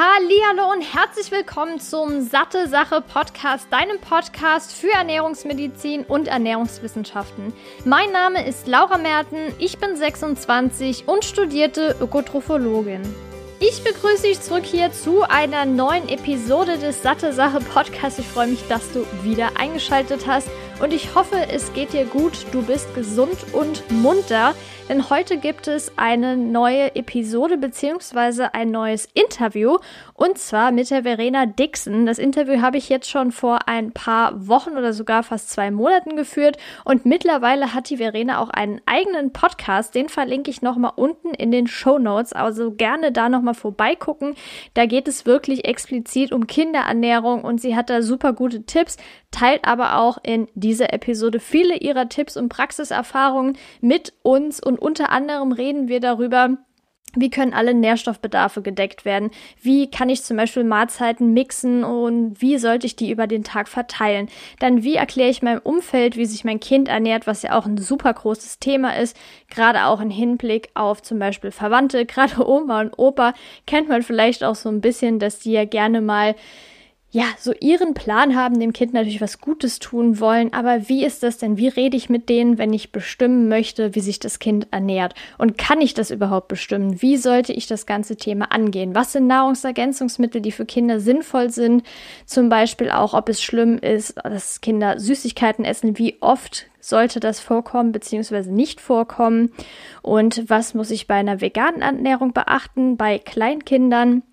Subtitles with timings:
[0.00, 7.52] Hallo und herzlich willkommen zum Satte Sache Podcast, deinem Podcast für Ernährungsmedizin und Ernährungswissenschaften.
[7.84, 13.02] Mein Name ist Laura Merten, ich bin 26 und studierte Ökotrophologin.
[13.58, 18.20] Ich begrüße dich zurück hier zu einer neuen Episode des Satte Sache Podcasts.
[18.20, 20.48] Ich freue mich, dass du wieder eingeschaltet hast
[20.80, 24.54] und ich hoffe, es geht dir gut, du bist gesund und munter,
[24.88, 28.48] denn heute gibt es eine neue Episode bzw.
[28.52, 29.78] ein neues Interview
[30.18, 32.04] und zwar mit der Verena Dixon.
[32.04, 36.16] Das Interview habe ich jetzt schon vor ein paar Wochen oder sogar fast zwei Monaten
[36.16, 41.34] geführt und mittlerweile hat die Verena auch einen eigenen Podcast, den verlinke ich nochmal unten
[41.34, 44.34] in den Show Notes, also gerne da nochmal vorbeigucken.
[44.74, 48.96] Da geht es wirklich explizit um Kinderernährung und sie hat da super gute Tipps,
[49.30, 55.10] teilt aber auch in dieser Episode viele ihrer Tipps und Praxiserfahrungen mit uns und unter
[55.10, 56.58] anderem reden wir darüber,
[57.16, 59.30] wie können alle Nährstoffbedarfe gedeckt werden?
[59.60, 63.68] Wie kann ich zum Beispiel Mahlzeiten mixen und wie sollte ich die über den Tag
[63.68, 64.28] verteilen?
[64.58, 67.78] Dann wie erkläre ich meinem Umfeld, wie sich mein Kind ernährt, was ja auch ein
[67.78, 69.16] super großes Thema ist,
[69.50, 73.34] gerade auch im Hinblick auf zum Beispiel Verwandte, gerade Oma und Opa
[73.66, 76.34] kennt man vielleicht auch so ein bisschen, dass die ja gerne mal
[77.10, 81.22] ja, so ihren Plan haben, dem Kind natürlich was Gutes tun wollen, aber wie ist
[81.22, 81.56] das denn?
[81.56, 85.14] Wie rede ich mit denen, wenn ich bestimmen möchte, wie sich das Kind ernährt?
[85.38, 87.00] Und kann ich das überhaupt bestimmen?
[87.00, 88.94] Wie sollte ich das ganze Thema angehen?
[88.94, 91.82] Was sind Nahrungsergänzungsmittel, die für Kinder sinnvoll sind?
[92.26, 95.96] Zum Beispiel auch, ob es schlimm ist, dass Kinder Süßigkeiten essen.
[95.96, 98.50] Wie oft sollte das vorkommen bzw.
[98.50, 99.50] nicht vorkommen?
[100.02, 104.24] Und was muss ich bei einer veganen Ernährung beachten, bei Kleinkindern?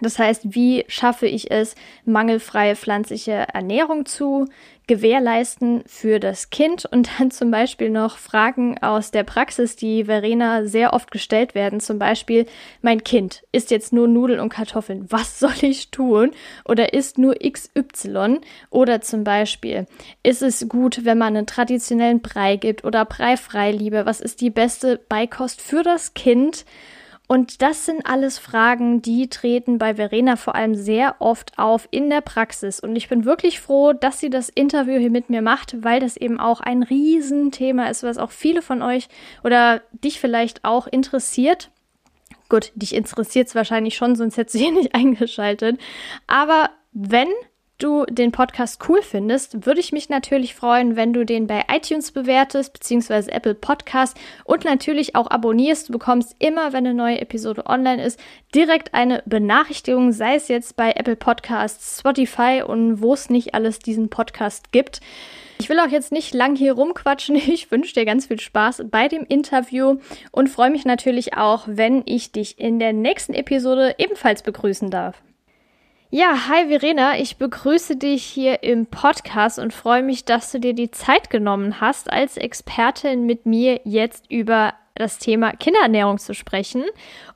[0.00, 4.46] Das heißt, wie schaffe ich es, mangelfreie pflanzliche Ernährung zu
[4.86, 10.64] gewährleisten für das Kind und dann zum Beispiel noch Fragen aus der Praxis, die Verena
[10.64, 11.80] sehr oft gestellt werden.
[11.80, 12.46] Zum Beispiel,
[12.82, 15.06] mein Kind isst jetzt nur Nudeln und Kartoffeln.
[15.10, 16.30] Was soll ich tun?
[16.64, 18.38] Oder isst nur XY?
[18.70, 19.86] Oder zum Beispiel,
[20.22, 24.06] ist es gut, wenn man einen traditionellen Brei gibt oder Breifrei lieber?
[24.06, 26.64] Was ist die beste Beikost für das Kind?
[27.28, 32.08] Und das sind alles Fragen, die treten bei Verena vor allem sehr oft auf in
[32.08, 32.78] der Praxis.
[32.78, 36.16] Und ich bin wirklich froh, dass sie das Interview hier mit mir macht, weil das
[36.16, 39.08] eben auch ein Riesenthema ist, was auch viele von euch
[39.42, 41.70] oder dich vielleicht auch interessiert.
[42.48, 45.80] Gut, dich interessiert es wahrscheinlich schon, sonst hättest du hier nicht eingeschaltet.
[46.28, 47.28] Aber wenn
[47.78, 52.12] du den Podcast cool findest, würde ich mich natürlich freuen, wenn du den bei iTunes
[52.12, 55.88] bewertest, beziehungsweise Apple Podcast und natürlich auch abonnierst.
[55.88, 58.18] Du bekommst immer, wenn eine neue Episode online ist,
[58.54, 63.78] direkt eine Benachrichtigung, sei es jetzt bei Apple Podcasts, Spotify und wo es nicht alles
[63.78, 65.00] diesen Podcast gibt.
[65.58, 67.36] Ich will auch jetzt nicht lang hier rumquatschen.
[67.56, 69.96] Ich wünsche dir ganz viel Spaß bei dem Interview
[70.30, 75.22] und freue mich natürlich auch, wenn ich dich in der nächsten Episode ebenfalls begrüßen darf.
[76.18, 80.72] Ja, hi Verena, ich begrüße dich hier im Podcast und freue mich, dass du dir
[80.72, 86.84] die Zeit genommen hast, als Expertin mit mir jetzt über das Thema Kinderernährung zu sprechen.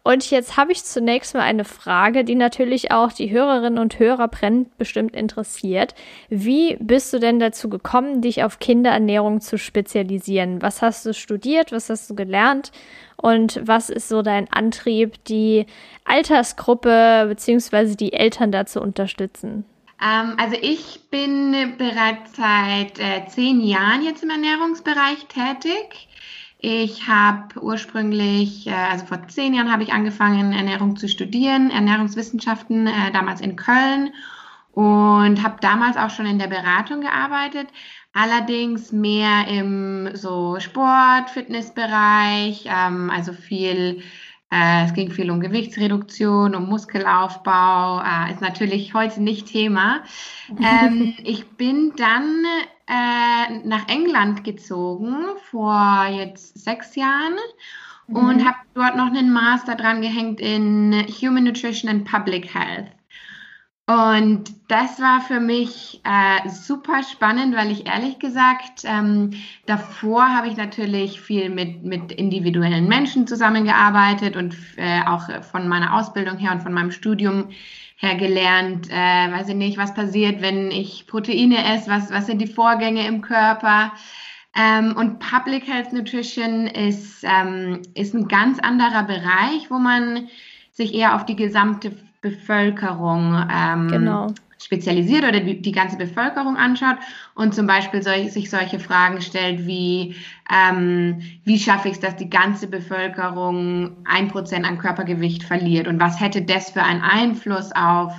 [0.02, 4.28] Und jetzt habe ich zunächst mal eine Frage, die natürlich auch die Hörerinnen und Hörer
[4.28, 5.94] brennend bestimmt interessiert.
[6.28, 10.62] Wie bist du denn dazu gekommen, dich auf Kinderernährung zu spezialisieren?
[10.62, 11.72] Was hast du studiert?
[11.72, 12.72] Was hast du gelernt?
[13.16, 15.66] Und was ist so dein Antrieb, die
[16.04, 17.94] Altersgruppe bzw.
[17.94, 19.64] die Eltern dazu unterstützen?
[20.02, 26.08] Ähm, also ich bin bereits seit äh, zehn Jahren jetzt im Ernährungsbereich tätig.
[26.62, 32.86] Ich habe ursprünglich, äh, also vor zehn Jahren habe ich angefangen, Ernährung zu studieren, Ernährungswissenschaften,
[32.86, 34.10] äh, damals in Köln
[34.72, 37.68] und habe damals auch schon in der Beratung gearbeitet,
[38.12, 44.02] allerdings mehr im so Sport, Fitnessbereich, ähm, also viel,
[44.52, 50.02] äh, es ging viel um Gewichtsreduktion, um Muskelaufbau, äh, ist natürlich heute nicht Thema.
[50.60, 52.44] Ähm, ich bin dann
[52.90, 55.14] äh, nach England gezogen
[55.50, 57.36] vor jetzt sechs Jahren
[58.08, 58.16] mhm.
[58.16, 62.88] und habe dort noch einen Master dran gehängt in Human Nutrition and Public Health.
[63.86, 69.30] Und das war für mich äh, super spannend, weil ich ehrlich gesagt, ähm,
[69.66, 75.96] davor habe ich natürlich viel mit, mit individuellen Menschen zusammengearbeitet und äh, auch von meiner
[75.96, 77.48] Ausbildung her und von meinem Studium
[78.00, 82.38] her gelernt, äh, weiß ich nicht, was passiert, wenn ich Proteine esse, was, was sind
[82.38, 83.92] die Vorgänge im Körper.
[84.56, 90.28] Ähm, und Public Health Nutrition ist, ähm, ist ein ganz anderer Bereich, wo man
[90.72, 91.92] sich eher auf die gesamte
[92.22, 94.34] Bevölkerung ähm, genau.
[94.62, 96.96] Spezialisiert oder die, die ganze Bevölkerung anschaut
[97.34, 100.16] und zum Beispiel solch, sich solche Fragen stellt wie,
[100.52, 105.98] ähm, wie schaffe ich es, dass die ganze Bevölkerung ein Prozent an Körpergewicht verliert und
[106.00, 108.12] was hätte das für einen Einfluss auf,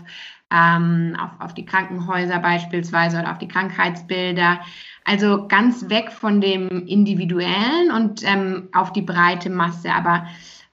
[0.51, 4.59] ähm, auf, auf die Krankenhäuser beispielsweise oder auf die Krankheitsbilder.
[5.03, 9.91] Also ganz weg von dem Individuellen und ähm, auf die breite Masse.
[9.91, 10.27] Aber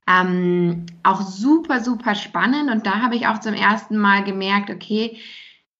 [0.08, 2.70] ähm, auch super, super spannend.
[2.70, 5.18] Und da habe ich auch zum ersten Mal gemerkt, okay,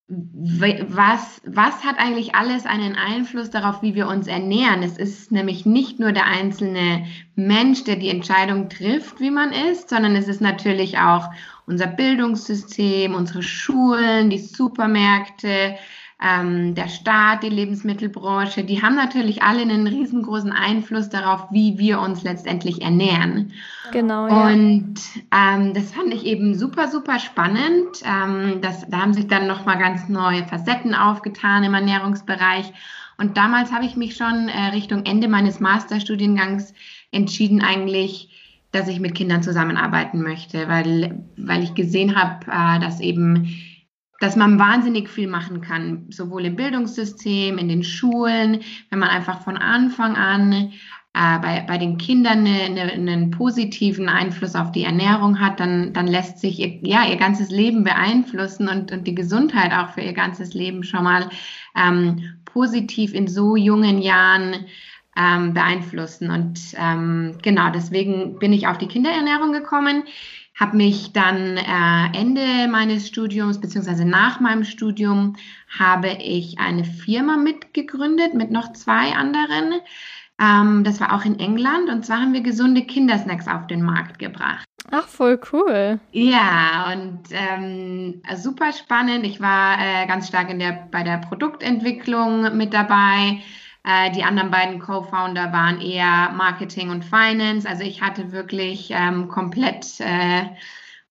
[0.08, 4.82] was, was hat eigentlich alles einen Einfluss darauf, wie wir uns ernähren?
[4.82, 9.90] Es ist nämlich nicht nur der einzelne Mensch, der die Entscheidung trifft, wie man isst,
[9.90, 11.28] sondern es ist natürlich auch
[11.66, 15.76] unser Bildungssystem, unsere Schulen, die Supermärkte,
[16.20, 22.00] ähm, der Staat, die Lebensmittelbranche, die haben natürlich alle einen riesengroßen Einfluss darauf, wie wir
[22.00, 23.52] uns letztendlich ernähren.
[23.92, 24.26] Genau.
[24.26, 24.48] Ja.
[24.48, 24.96] Und
[25.32, 28.02] ähm, das fand ich eben super, super spannend.
[28.04, 32.72] Ähm, das, da haben sich dann nochmal ganz neue Facetten aufgetan im Ernährungsbereich.
[33.16, 36.74] Und damals habe ich mich schon äh, Richtung Ende meines Masterstudiengangs
[37.12, 38.34] entschieden, eigentlich
[38.70, 43.48] dass ich mit Kindern zusammenarbeiten möchte, weil, weil ich gesehen habe, äh, dass eben
[44.20, 48.60] dass man wahnsinnig viel machen kann, sowohl im Bildungssystem, in den Schulen,
[48.90, 50.72] wenn man einfach von Anfang an
[51.14, 55.92] äh, bei, bei den Kindern eine, eine, einen positiven Einfluss auf die Ernährung hat, dann,
[55.92, 60.00] dann lässt sich ihr, ja, ihr ganzes Leben beeinflussen und, und die Gesundheit auch für
[60.00, 61.28] ihr ganzes Leben schon mal
[61.76, 64.66] ähm, positiv in so jungen Jahren
[65.16, 66.30] ähm, beeinflussen.
[66.30, 70.04] Und ähm, genau, deswegen bin ich auf die Kinderernährung gekommen
[70.58, 75.36] habe mich dann äh, Ende meines Studiums beziehungsweise nach meinem Studium
[75.78, 79.74] habe ich eine Firma mitgegründet mit noch zwei anderen.
[80.40, 84.18] Ähm, das war auch in England und zwar haben wir gesunde Kindersnacks auf den Markt
[84.18, 84.64] gebracht.
[84.90, 86.00] Ach, voll cool.
[86.12, 89.26] Ja, und ähm, super spannend.
[89.26, 93.42] Ich war äh, ganz stark in der, bei der Produktentwicklung mit dabei.
[93.84, 97.68] Äh, die anderen beiden Co-Founder waren eher Marketing und Finance.
[97.68, 100.46] Also ich hatte wirklich ähm, komplett äh,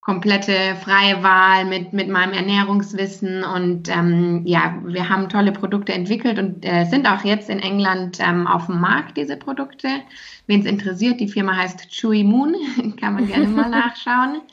[0.07, 6.39] komplette freie Wahl mit, mit meinem Ernährungswissen und ähm, ja, wir haben tolle Produkte entwickelt
[6.39, 9.89] und äh, sind auch jetzt in England ähm, auf dem Markt, diese Produkte.
[10.45, 12.55] Wen es interessiert, die Firma heißt Chewy Moon,
[13.01, 14.43] kann man gerne mal nachschauen.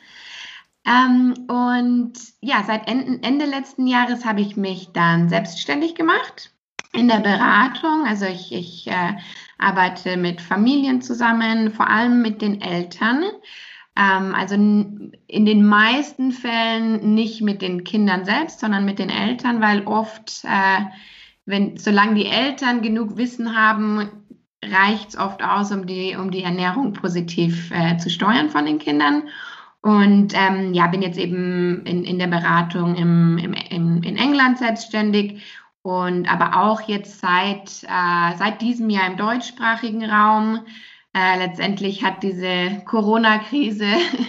[0.84, 6.50] Ähm, und ja, seit Ende, Ende letzten Jahres habe ich mich dann selbstständig gemacht
[6.94, 8.06] in der Beratung.
[8.06, 9.14] Also ich, ich äh,
[9.58, 13.24] arbeite mit Familien zusammen, vor allem mit den Eltern.
[13.96, 19.60] Ähm, also in den meisten Fällen nicht mit den Kindern selbst, sondern mit den Eltern,
[19.60, 20.84] weil oft, äh,
[21.46, 24.08] wenn, solange die Eltern genug Wissen haben,
[24.64, 28.78] reicht es oft aus, um die, um die Ernährung positiv äh, zu steuern von den
[28.78, 29.24] Kindern.
[29.82, 34.56] Und ähm, ja, bin jetzt eben in, in der Beratung im, im, in, in England
[34.56, 35.42] selbstständig
[35.84, 40.60] und aber auch jetzt seit, äh, seit diesem Jahr im deutschsprachigen Raum.
[41.12, 43.84] Äh, letztendlich hat diese Corona-Krise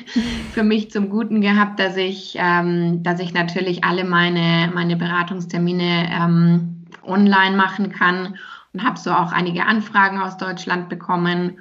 [0.54, 6.10] für mich zum Guten gehabt, dass ich, ähm, dass ich natürlich alle meine, meine Beratungstermine
[6.12, 8.36] ähm, online machen kann
[8.74, 11.58] und habe so auch einige Anfragen aus Deutschland bekommen.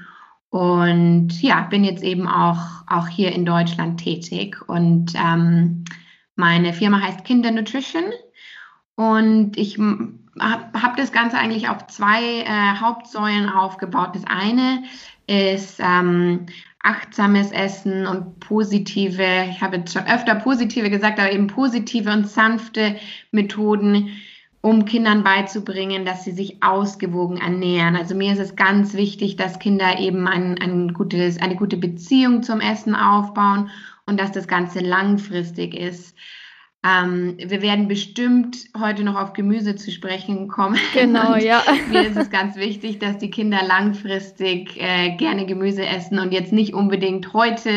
[0.50, 4.60] Und ja, bin jetzt eben auch, auch hier in Deutschland tätig.
[4.68, 5.84] Und ähm,
[6.34, 8.02] meine Firma heißt Kinder Nutrition.
[8.96, 14.10] Und ich habe hab das Ganze eigentlich auf zwei äh, Hauptsäulen aufgebaut.
[14.14, 14.84] Das eine
[15.26, 16.46] ist ähm,
[16.84, 22.28] achtsames Essen und positive, ich habe jetzt schon öfter positive gesagt, aber eben positive und
[22.28, 22.96] sanfte
[23.32, 24.10] Methoden,
[24.60, 27.96] um Kindern beizubringen, dass sie sich ausgewogen ernähren.
[27.96, 32.42] Also mir ist es ganz wichtig, dass Kinder eben ein, ein gutes, eine gute Beziehung
[32.42, 33.70] zum Essen aufbauen
[34.06, 36.16] und dass das Ganze langfristig ist.
[36.84, 40.78] Ähm, wir werden bestimmt heute noch auf Gemüse zu sprechen kommen.
[40.92, 41.62] Genau, ja.
[41.88, 46.52] Mir ist es ganz wichtig, dass die Kinder langfristig äh, gerne Gemüse essen und jetzt
[46.52, 47.70] nicht unbedingt heute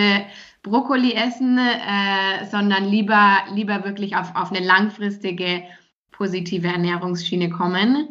[0.62, 5.64] Brokkoli essen, äh, sondern lieber, lieber wirklich auf, auf eine langfristige
[6.12, 8.10] positive Ernährungsschiene kommen.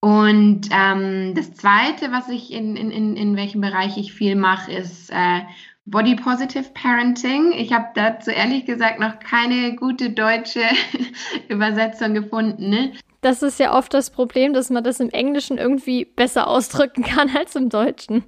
[0.00, 4.72] Und ähm, das Zweite, was ich in, in, in, in welchem Bereich ich viel mache,
[4.72, 5.40] ist äh,
[5.86, 7.52] Body Positive Parenting.
[7.52, 10.62] Ich habe dazu ehrlich gesagt noch keine gute deutsche
[11.48, 12.70] Übersetzung gefunden.
[12.70, 12.92] Ne?
[13.20, 17.30] Das ist ja oft das Problem, dass man das im Englischen irgendwie besser ausdrücken kann
[17.36, 18.24] als im Deutschen.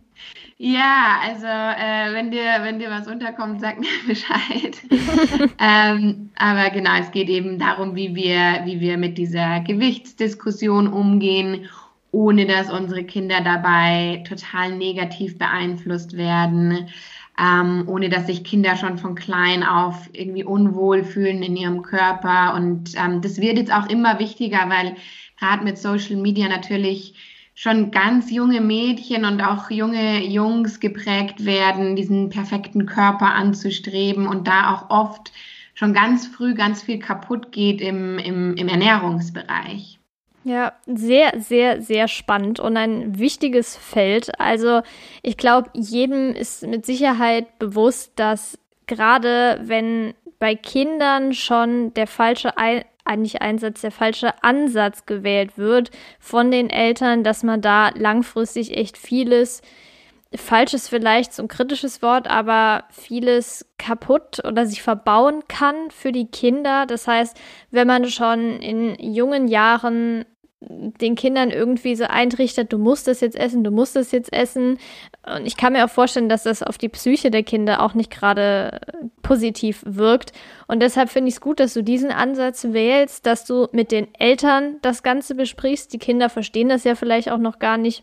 [0.59, 4.79] Ja, also äh, wenn dir wenn dir was unterkommt, sag mir Bescheid.
[5.59, 11.69] ähm, aber genau, es geht eben darum, wie wir wie wir mit dieser Gewichtsdiskussion umgehen,
[12.11, 16.89] ohne dass unsere Kinder dabei total negativ beeinflusst werden
[17.39, 22.55] ähm, ohne dass sich Kinder schon von klein auf irgendwie unwohl fühlen in ihrem Körper.
[22.55, 24.97] Und ähm, das wird jetzt auch immer wichtiger, weil
[25.39, 27.15] gerade mit Social Media natürlich
[27.55, 34.47] schon ganz junge Mädchen und auch junge Jungs geprägt werden, diesen perfekten Körper anzustreben und
[34.47, 35.33] da auch oft
[35.75, 39.96] schon ganz früh ganz viel kaputt geht im, im, im Ernährungsbereich.
[40.47, 44.39] Ja, sehr, sehr, sehr spannend und ein wichtiges Feld.
[44.39, 44.83] Also
[45.23, 52.57] ich glaube, jedem ist mit Sicherheit bewusst, dass gerade wenn bei Kindern schon der falsche
[52.59, 58.77] Ein eigentlich Einsatz, der falsche Ansatz gewählt wird von den Eltern, dass man da langfristig
[58.77, 59.63] echt vieles
[60.35, 66.27] falsches vielleicht so ein kritisches Wort, aber vieles kaputt oder sich verbauen kann für die
[66.27, 66.87] Kinder.
[66.87, 67.37] Das heißt,
[67.71, 70.25] wenn man schon in jungen Jahren
[70.61, 74.79] den Kindern irgendwie so eintrichtert, du musst das jetzt essen, du musst das jetzt essen.
[75.27, 78.11] Und ich kann mir auch vorstellen, dass das auf die Psyche der Kinder auch nicht
[78.11, 78.81] gerade
[79.23, 80.33] positiv wirkt.
[80.67, 84.09] Und deshalb finde ich es gut, dass du diesen Ansatz wählst, dass du mit den
[84.15, 85.93] Eltern das Ganze besprichst.
[85.93, 88.03] Die Kinder verstehen das ja vielleicht auch noch gar nicht.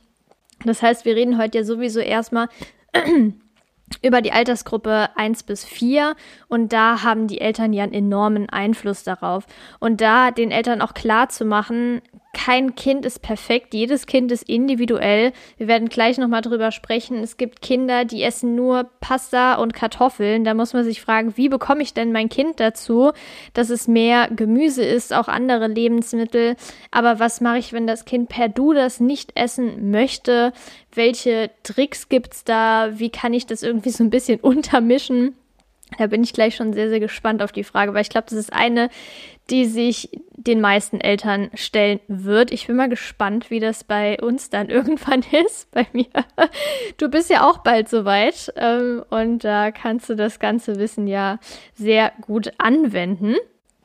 [0.63, 2.50] Das heißt, wir reden heute ja sowieso erstmal
[4.01, 6.15] über die Altersgruppe 1 bis 4
[6.48, 9.45] und da haben die Eltern ja einen enormen Einfluss darauf.
[9.79, 12.01] Und da den Eltern auch klar zu machen,
[12.33, 15.31] kein Kind ist perfekt, jedes Kind ist individuell.
[15.57, 17.17] Wir werden gleich nochmal drüber sprechen.
[17.19, 20.43] Es gibt Kinder, die essen nur Pasta und Kartoffeln.
[20.43, 23.11] Da muss man sich fragen, wie bekomme ich denn mein Kind dazu,
[23.53, 26.55] dass es mehr Gemüse isst, auch andere Lebensmittel.
[26.89, 30.53] Aber was mache ich, wenn das Kind per Du das nicht essen möchte?
[30.93, 32.89] Welche Tricks gibt es da?
[32.93, 35.35] Wie kann ich das irgendwie so ein bisschen untermischen?
[35.97, 38.39] Da bin ich gleich schon sehr, sehr gespannt auf die Frage, weil ich glaube, das
[38.39, 38.89] ist eine
[39.50, 42.51] die sich den meisten Eltern stellen wird.
[42.51, 46.07] Ich bin mal gespannt, wie das bei uns dann irgendwann ist, bei mir.
[46.97, 51.39] Du bist ja auch bald soweit ähm, und da kannst du das ganze Wissen ja
[51.75, 53.35] sehr gut anwenden.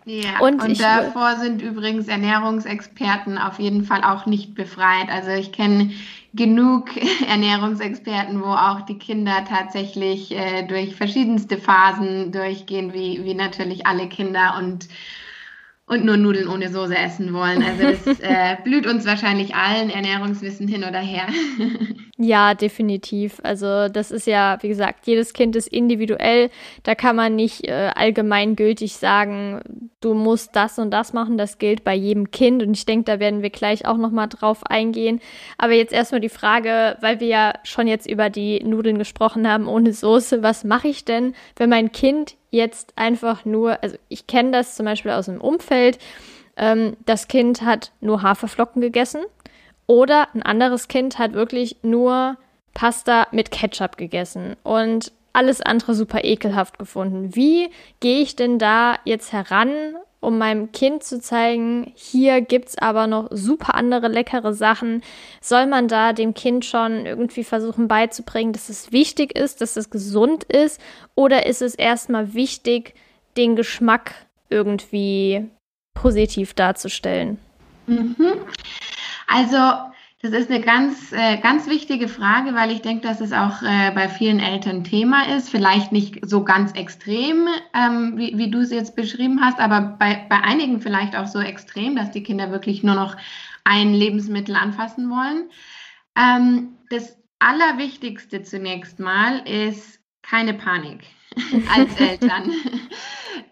[0.04, 5.10] Ja, und, und davor sind übrigens Ernährungsexperten auf jeden Fall auch nicht befreit.
[5.10, 5.90] Also ich kenne
[6.32, 6.88] genug
[7.28, 14.08] Ernährungsexperten, wo auch die Kinder tatsächlich äh, durch verschiedenste Phasen durchgehen, wie, wie natürlich alle
[14.08, 14.88] Kinder und
[15.88, 17.62] und nur Nudeln ohne Soße essen wollen.
[17.62, 21.26] Also das äh, blüht uns wahrscheinlich allen Ernährungswissen hin oder her.
[22.18, 23.40] ja, definitiv.
[23.42, 26.50] Also das ist ja, wie gesagt, jedes Kind ist individuell.
[26.82, 31.38] Da kann man nicht äh, allgemeingültig sagen, du musst das und das machen.
[31.38, 32.62] Das gilt bei jedem Kind.
[32.62, 35.20] Und ich denke, da werden wir gleich auch nochmal drauf eingehen.
[35.56, 39.66] Aber jetzt erstmal die Frage, weil wir ja schon jetzt über die Nudeln gesprochen haben
[39.66, 40.42] ohne Soße.
[40.42, 44.86] Was mache ich denn, wenn mein Kind jetzt einfach nur, also ich kenne das zum
[44.86, 45.98] Beispiel aus dem Umfeld,
[46.56, 49.20] ähm, das Kind hat nur Haferflocken gegessen
[49.86, 52.36] oder ein anderes Kind hat wirklich nur
[52.74, 57.34] Pasta mit Ketchup gegessen und alles andere super ekelhaft gefunden.
[57.34, 59.70] Wie gehe ich denn da jetzt heran
[60.20, 65.02] um meinem Kind zu zeigen, hier gibt's aber noch super andere leckere Sachen,
[65.40, 69.90] soll man da dem Kind schon irgendwie versuchen beizubringen, dass es wichtig ist, dass es
[69.90, 70.80] gesund ist,
[71.14, 72.94] oder ist es erstmal wichtig,
[73.36, 74.14] den Geschmack
[74.50, 75.48] irgendwie
[75.94, 77.38] positiv darzustellen?
[77.86, 78.32] Mhm.
[79.26, 79.56] Also
[80.20, 83.92] das ist eine ganz, äh, ganz wichtige Frage, weil ich denke, dass es auch äh,
[83.94, 85.48] bei vielen Eltern Thema ist.
[85.48, 90.26] Vielleicht nicht so ganz extrem, ähm, wie, wie du es jetzt beschrieben hast, aber bei,
[90.28, 93.16] bei einigen vielleicht auch so extrem, dass die Kinder wirklich nur noch
[93.62, 95.50] ein Lebensmittel anfassen wollen.
[96.16, 101.04] Ähm, das Allerwichtigste zunächst mal ist keine Panik
[101.76, 102.50] als Eltern.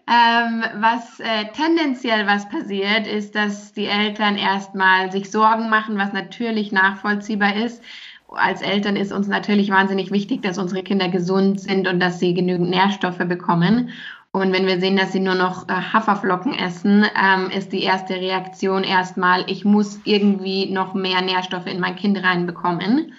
[0.07, 6.13] Ähm, was äh, tendenziell was passiert, ist, dass die Eltern erstmal sich Sorgen machen, was
[6.13, 7.83] natürlich nachvollziehbar ist.
[8.29, 12.33] Als Eltern ist uns natürlich wahnsinnig wichtig, dass unsere Kinder gesund sind und dass sie
[12.33, 13.91] genügend Nährstoffe bekommen.
[14.31, 18.15] Und wenn wir sehen, dass sie nur noch äh, Haferflocken essen, ähm, ist die erste
[18.15, 23.13] Reaktion erstmal, ich muss irgendwie noch mehr Nährstoffe in mein Kind reinbekommen.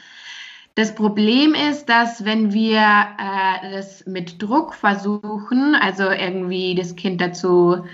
[0.78, 7.20] Das Problem ist, dass wenn wir äh, das mit Druck versuchen, also irgendwie das Kind
[7.20, 7.84] dazu,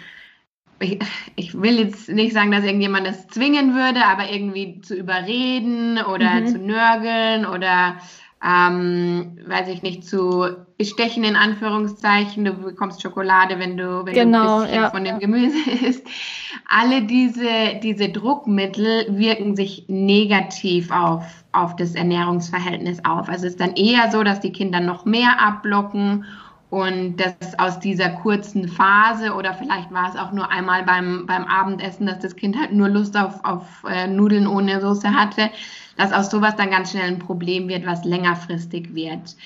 [0.81, 0.99] ich,
[1.35, 6.43] ich, will jetzt nicht sagen, dass irgendjemand das zwingen würde, aber irgendwie zu überreden oder
[6.43, 6.47] mhm.
[6.47, 7.97] zu nörgeln oder
[8.47, 10.45] ähm, weiß ich nicht, zu
[10.77, 14.91] bestechen in Anführungszeichen, du bekommst Schokolade, wenn du, wenn genau, du ein ja.
[14.91, 16.07] von dem Gemüse isst.
[16.69, 23.29] Alle diese, diese Druckmittel wirken sich negativ auf, auf das Ernährungsverhältnis auf.
[23.29, 26.27] Also es ist dann eher so, dass die Kinder noch mehr abblocken
[26.75, 31.45] und dass aus dieser kurzen Phase oder vielleicht war es auch nur einmal beim, beim
[31.45, 35.51] Abendessen, dass das Kind halt nur Lust auf, auf äh, Nudeln ohne Soße hatte,
[35.97, 39.37] dass aus sowas dann ganz schnell ein Problem wird, was längerfristig wird.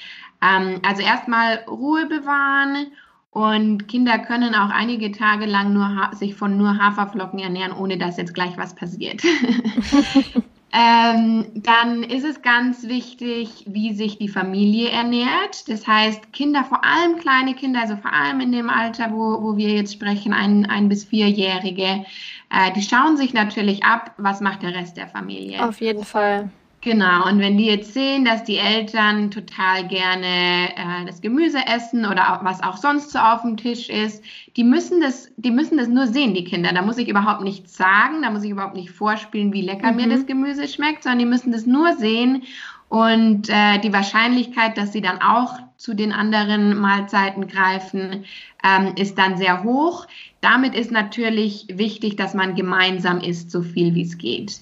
[0.40, 2.92] Ähm, also erstmal Ruhe bewahren
[3.30, 8.16] und Kinder können auch einige Tage lang nur sich von nur Haferflocken ernähren, ohne dass
[8.16, 9.20] jetzt gleich was passiert.
[10.72, 15.68] ähm, dann ist es ganz wichtig, wie sich die Familie ernährt.
[15.68, 19.56] Das heißt, Kinder, vor allem kleine Kinder, also vor allem in dem Alter, wo, wo
[19.56, 22.04] wir jetzt sprechen, ein, ein bis vierjährige,
[22.50, 25.66] äh, die schauen sich natürlich ab, was macht der Rest der Familie.
[25.66, 26.50] Auf jeden Fall.
[26.80, 32.06] Genau, und wenn die jetzt sehen, dass die Eltern total gerne äh, das Gemüse essen
[32.06, 34.22] oder auch, was auch sonst so auf dem Tisch ist,
[34.56, 36.72] die müssen das, die müssen das nur sehen, die Kinder.
[36.72, 39.96] Da muss ich überhaupt nichts sagen, da muss ich überhaupt nicht vorspielen, wie lecker mhm.
[39.96, 42.44] mir das Gemüse schmeckt, sondern die müssen das nur sehen
[42.88, 48.24] und äh, die Wahrscheinlichkeit, dass sie dann auch zu den anderen Mahlzeiten greifen,
[48.64, 50.06] ähm, ist dann sehr hoch.
[50.40, 54.60] Damit ist natürlich wichtig, dass man gemeinsam isst, so viel wie es geht.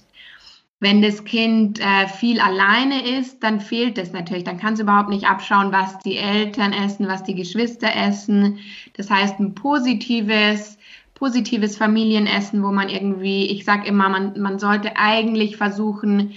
[0.79, 4.45] Wenn das Kind äh, viel alleine ist, dann fehlt es natürlich.
[4.45, 8.59] Dann kann es überhaupt nicht abschauen, was die Eltern essen, was die Geschwister essen.
[8.95, 10.77] Das heißt, ein positives,
[11.15, 16.35] positives Familienessen, wo man irgendwie, ich sage immer, man, man sollte eigentlich versuchen,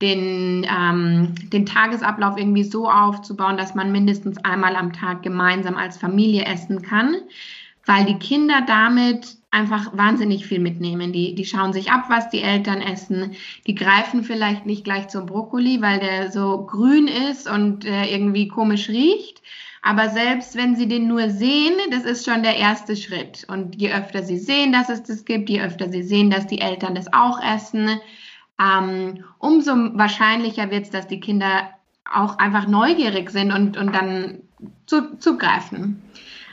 [0.00, 5.96] den, ähm, den Tagesablauf irgendwie so aufzubauen, dass man mindestens einmal am Tag gemeinsam als
[5.96, 7.16] Familie essen kann,
[7.86, 11.12] weil die Kinder damit einfach wahnsinnig viel mitnehmen.
[11.12, 13.36] Die, die schauen sich ab, was die Eltern essen.
[13.66, 18.48] Die greifen vielleicht nicht gleich zum Brokkoli, weil der so grün ist und äh, irgendwie
[18.48, 19.42] komisch riecht.
[19.82, 23.44] Aber selbst wenn sie den nur sehen, das ist schon der erste Schritt.
[23.48, 26.60] Und je öfter sie sehen, dass es das gibt, je öfter sie sehen, dass die
[26.60, 28.00] Eltern das auch essen,
[28.60, 31.68] ähm, umso wahrscheinlicher wird es, dass die Kinder
[32.10, 34.42] auch einfach neugierig sind und, und dann
[34.86, 36.02] zu, zugreifen.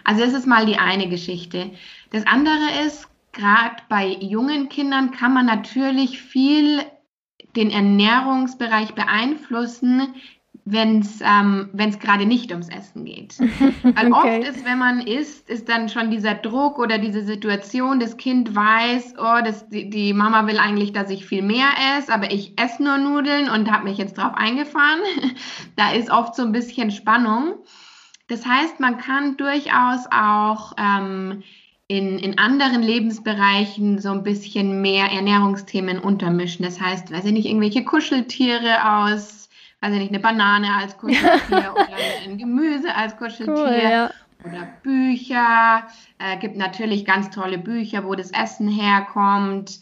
[0.09, 1.69] Also das ist mal die eine Geschichte.
[2.09, 6.81] Das andere ist, gerade bei jungen Kindern kann man natürlich viel
[7.55, 10.15] den Ernährungsbereich beeinflussen,
[10.65, 13.37] wenn es ähm, gerade nicht ums Essen geht.
[13.83, 14.39] Weil okay.
[14.39, 18.55] oft ist, wenn man isst, ist dann schon dieser Druck oder diese Situation, das Kind
[18.55, 22.59] weiß, oh, das, die, die Mama will eigentlich, dass ich viel mehr esse, aber ich
[22.59, 25.01] esse nur Nudeln und habe mich jetzt drauf eingefahren.
[25.75, 27.53] da ist oft so ein bisschen Spannung.
[28.29, 31.43] Das heißt, man kann durchaus auch ähm,
[31.87, 36.63] in, in anderen Lebensbereichen so ein bisschen mehr Ernährungsthemen untermischen.
[36.63, 39.49] Das heißt, weiß ich nicht, irgendwelche Kuscheltiere aus,
[39.81, 43.55] weiß ich nicht, eine Banane als Kuscheltier oder ein Gemüse als Kuscheltier.
[43.55, 44.11] Cool, ja.
[44.45, 45.87] Oder Bücher.
[46.19, 49.79] Äh, gibt natürlich ganz tolle Bücher, wo das Essen herkommt.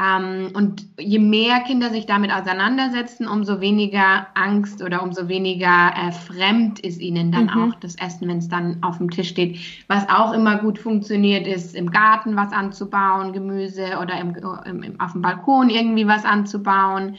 [0.00, 6.12] Ähm, und je mehr Kinder sich damit auseinandersetzen, umso weniger Angst oder umso weniger äh,
[6.12, 7.50] fremd ist ihnen dann mhm.
[7.50, 9.58] auch das Essen, wenn es dann auf dem Tisch steht.
[9.88, 14.34] Was auch immer gut funktioniert, ist im Garten was anzubauen, Gemüse oder im,
[14.64, 17.16] im, auf dem Balkon irgendwie was anzubauen,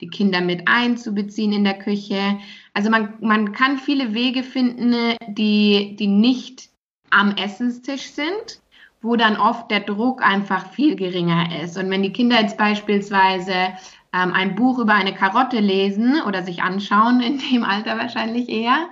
[0.00, 2.38] die Kinder mit einzubeziehen in der Küche.
[2.72, 4.94] Also man, man kann viele Wege finden,
[5.28, 6.68] die, die nicht
[7.10, 8.60] am Essenstisch sind,
[9.04, 11.76] wo dann oft der Druck einfach viel geringer ist.
[11.76, 13.52] Und wenn die Kinder jetzt beispielsweise
[14.12, 18.88] ähm, ein Buch über eine Karotte lesen oder sich anschauen, in dem Alter wahrscheinlich eher,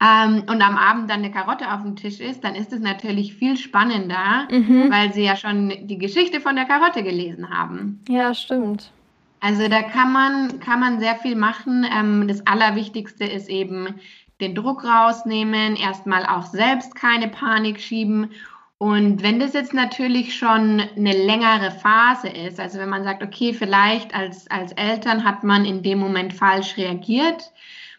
[0.00, 3.34] ähm, und am Abend dann eine Karotte auf dem Tisch ist, dann ist es natürlich
[3.34, 4.90] viel spannender, mhm.
[4.90, 8.00] weil sie ja schon die Geschichte von der Karotte gelesen haben.
[8.08, 8.92] Ja, stimmt.
[9.40, 11.84] Also da kann man, kann man sehr viel machen.
[11.92, 13.94] Ähm, das Allerwichtigste ist eben
[14.40, 18.30] den Druck rausnehmen, erstmal auch selbst keine Panik schieben
[18.78, 23.52] und wenn das jetzt natürlich schon eine längere Phase ist, also wenn man sagt, okay,
[23.52, 27.52] vielleicht als, als Eltern hat man in dem Moment falsch reagiert,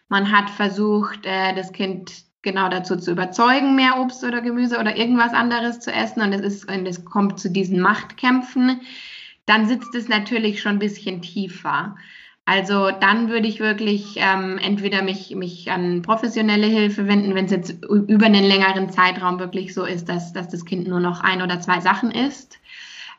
[0.08, 4.96] man hat versucht, äh, das Kind genau dazu zu überzeugen, mehr Obst oder Gemüse oder
[4.96, 6.22] irgendwas anderes zu essen.
[6.22, 8.80] Und es, ist, und es kommt zu diesen Machtkämpfen,
[9.44, 11.96] dann sitzt es natürlich schon ein bisschen tiefer.
[12.50, 17.52] Also dann würde ich wirklich ähm, entweder mich, mich an professionelle Hilfe wenden, wenn es
[17.52, 21.42] jetzt über einen längeren Zeitraum wirklich so ist, dass, dass das Kind nur noch ein
[21.42, 22.58] oder zwei Sachen isst.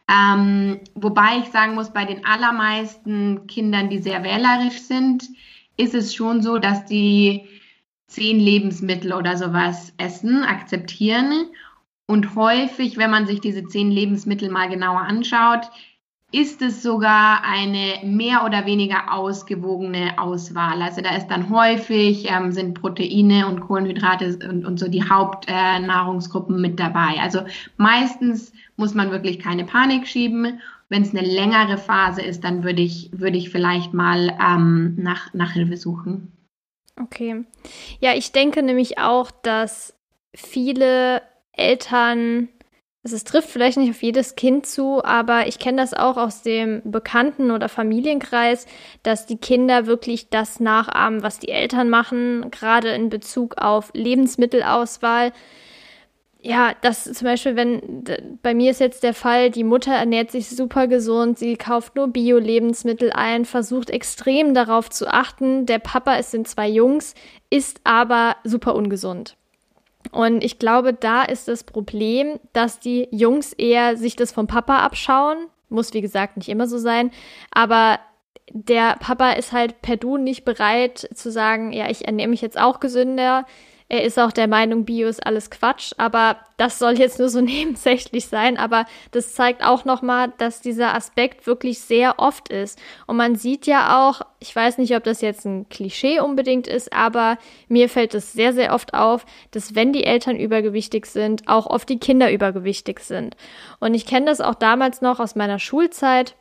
[0.10, 5.24] Ähm, wobei ich sagen muss, bei den allermeisten Kindern, die sehr wählerisch sind,
[5.78, 7.48] ist es schon so, dass die
[8.08, 11.46] zehn Lebensmittel oder sowas essen, akzeptieren.
[12.06, 15.70] Und häufig, wenn man sich diese zehn Lebensmittel mal genauer anschaut,
[16.32, 20.82] ist es sogar eine mehr oder weniger ausgewogene Auswahl.
[20.82, 26.56] Also da ist dann häufig, ähm, sind Proteine und Kohlenhydrate und, und so die Hauptnahrungsgruppen
[26.56, 27.20] äh, mit dabei.
[27.22, 27.42] Also
[27.76, 30.62] meistens muss man wirklich keine Panik schieben.
[30.88, 35.34] Wenn es eine längere Phase ist, dann würde ich, würde ich vielleicht mal ähm, nach,
[35.34, 36.32] nach Hilfe suchen.
[37.00, 37.44] Okay.
[38.00, 39.94] Ja, ich denke nämlich auch, dass
[40.34, 41.22] viele
[41.54, 42.50] Eltern
[43.04, 46.82] es trifft vielleicht nicht auf jedes Kind zu, aber ich kenne das auch aus dem
[46.84, 48.68] Bekannten- oder Familienkreis,
[49.02, 55.32] dass die Kinder wirklich das nachahmen, was die Eltern machen, gerade in Bezug auf Lebensmittelauswahl.
[56.44, 58.04] Ja, das zum Beispiel, wenn
[58.42, 62.08] bei mir ist jetzt der Fall, die Mutter ernährt sich super gesund, sie kauft nur
[62.08, 65.68] Bio-Lebensmittel ein, versucht extrem darauf zu achten.
[65.68, 67.14] Der Papa ist in zwei Jungs,
[67.52, 69.38] ist aber super ungesund.
[70.12, 74.80] Und ich glaube, da ist das Problem, dass die Jungs eher sich das vom Papa
[74.80, 75.48] abschauen.
[75.70, 77.12] Muss, wie gesagt, nicht immer so sein.
[77.52, 78.00] Aber
[78.52, 82.60] der Papa ist halt per Du nicht bereit zu sagen, ja, ich ernehme mich jetzt
[82.60, 83.46] auch gesünder.
[83.92, 87.42] Er ist auch der Meinung, Bio ist alles Quatsch, aber das soll jetzt nur so
[87.42, 88.56] nebensächlich sein.
[88.56, 92.80] Aber das zeigt auch nochmal, dass dieser Aspekt wirklich sehr oft ist.
[93.06, 96.94] Und man sieht ja auch, ich weiß nicht, ob das jetzt ein Klischee unbedingt ist,
[96.94, 101.68] aber mir fällt es sehr, sehr oft auf, dass wenn die Eltern übergewichtig sind, auch
[101.68, 103.36] oft die Kinder übergewichtig sind.
[103.82, 106.38] Und ich kenne das auch damals noch aus meiner Schulzeit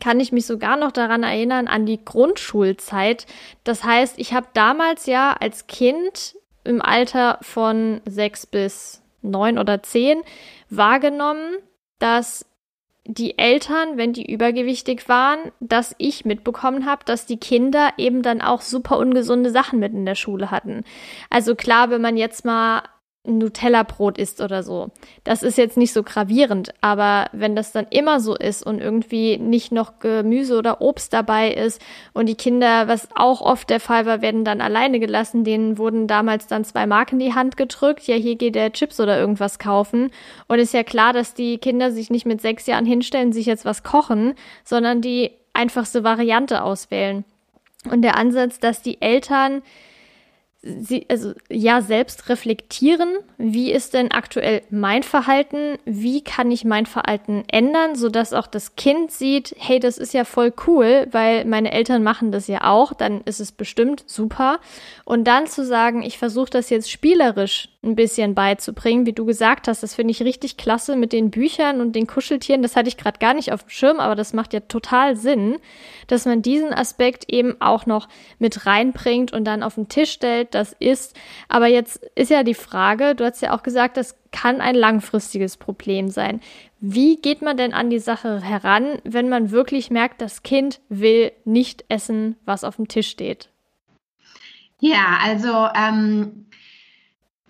[0.00, 3.26] kann ich mich sogar noch daran erinnern, an die Grundschulzeit.
[3.62, 6.34] Das heißt, ich habe damals ja als Kind
[6.64, 10.22] im Alter von sechs bis neun oder zehn
[10.70, 11.56] wahrgenommen,
[11.98, 12.46] dass
[13.06, 18.40] die Eltern, wenn die übergewichtig waren, dass ich mitbekommen habe, dass die Kinder eben dann
[18.40, 20.84] auch super ungesunde Sachen mit in der Schule hatten.
[21.28, 22.82] Also klar, wenn man jetzt mal
[23.26, 24.90] Nutella-Brot isst oder so.
[25.24, 29.38] Das ist jetzt nicht so gravierend, aber wenn das dann immer so ist und irgendwie
[29.38, 31.80] nicht noch Gemüse oder Obst dabei ist
[32.12, 36.06] und die Kinder, was auch oft der Fall war, werden dann alleine gelassen, denen wurden
[36.06, 39.58] damals dann zwei Marken in die Hand gedrückt, ja, hier geht der Chips oder irgendwas
[39.58, 40.10] kaufen
[40.46, 43.64] und ist ja klar, dass die Kinder sich nicht mit sechs Jahren hinstellen, sich jetzt
[43.64, 44.34] was kochen,
[44.64, 47.24] sondern die einfachste Variante auswählen.
[47.90, 49.62] Und der Ansatz, dass die Eltern
[50.64, 56.86] sie, also ja, selbst reflektieren, wie ist denn aktuell mein Verhalten, wie kann ich mein
[56.86, 61.72] Verhalten ändern, sodass auch das Kind sieht, hey, das ist ja voll cool, weil meine
[61.72, 64.58] Eltern machen das ja auch, dann ist es bestimmt super.
[65.04, 69.68] Und dann zu sagen, ich versuche das jetzt spielerisch ein bisschen beizubringen, wie du gesagt
[69.68, 72.96] hast, das finde ich richtig klasse mit den Büchern und den Kuscheltieren, das hatte ich
[72.96, 75.58] gerade gar nicht auf dem Schirm, aber das macht ja total Sinn,
[76.06, 80.54] dass man diesen Aspekt eben auch noch mit reinbringt und dann auf den Tisch stellt,
[80.54, 81.16] das ist.
[81.48, 85.56] Aber jetzt ist ja die Frage, du hast ja auch gesagt, das kann ein langfristiges
[85.56, 86.40] Problem sein.
[86.80, 91.32] Wie geht man denn an die Sache heran, wenn man wirklich merkt, das Kind will
[91.44, 93.48] nicht essen, was auf dem Tisch steht?
[94.80, 96.46] Ja, also ähm,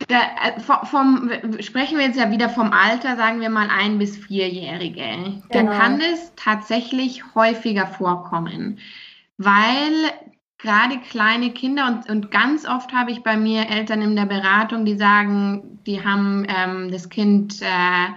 [0.09, 4.17] da, äh, vom, sprechen wir jetzt ja wieder vom Alter, sagen wir mal ein bis
[4.17, 5.43] vierjährige.
[5.51, 5.73] Genau.
[5.73, 8.79] kann es tatsächlich häufiger vorkommen,
[9.39, 9.93] weil
[10.59, 14.85] gerade kleine Kinder und, und ganz oft habe ich bei mir Eltern in der Beratung,
[14.85, 18.09] die sagen, die haben ähm, das Kind äh,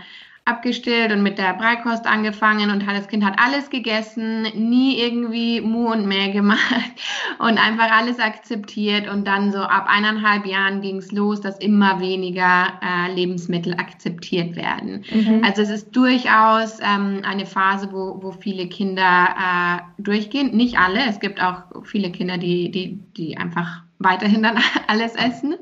[0.47, 5.91] abgestillt und mit der Breikost angefangen und das Kind hat alles gegessen, nie irgendwie Mu
[5.91, 6.61] und Mäh gemacht
[7.39, 11.99] und einfach alles akzeptiert und dann so ab eineinhalb Jahren ging es los, dass immer
[11.99, 15.03] weniger äh, Lebensmittel akzeptiert werden.
[15.11, 15.43] Mhm.
[15.43, 20.55] Also es ist durchaus ähm, eine Phase, wo, wo viele Kinder äh, durchgehen.
[20.55, 25.55] Nicht alle, es gibt auch viele Kinder, die, die, die einfach weiterhin dann alles essen.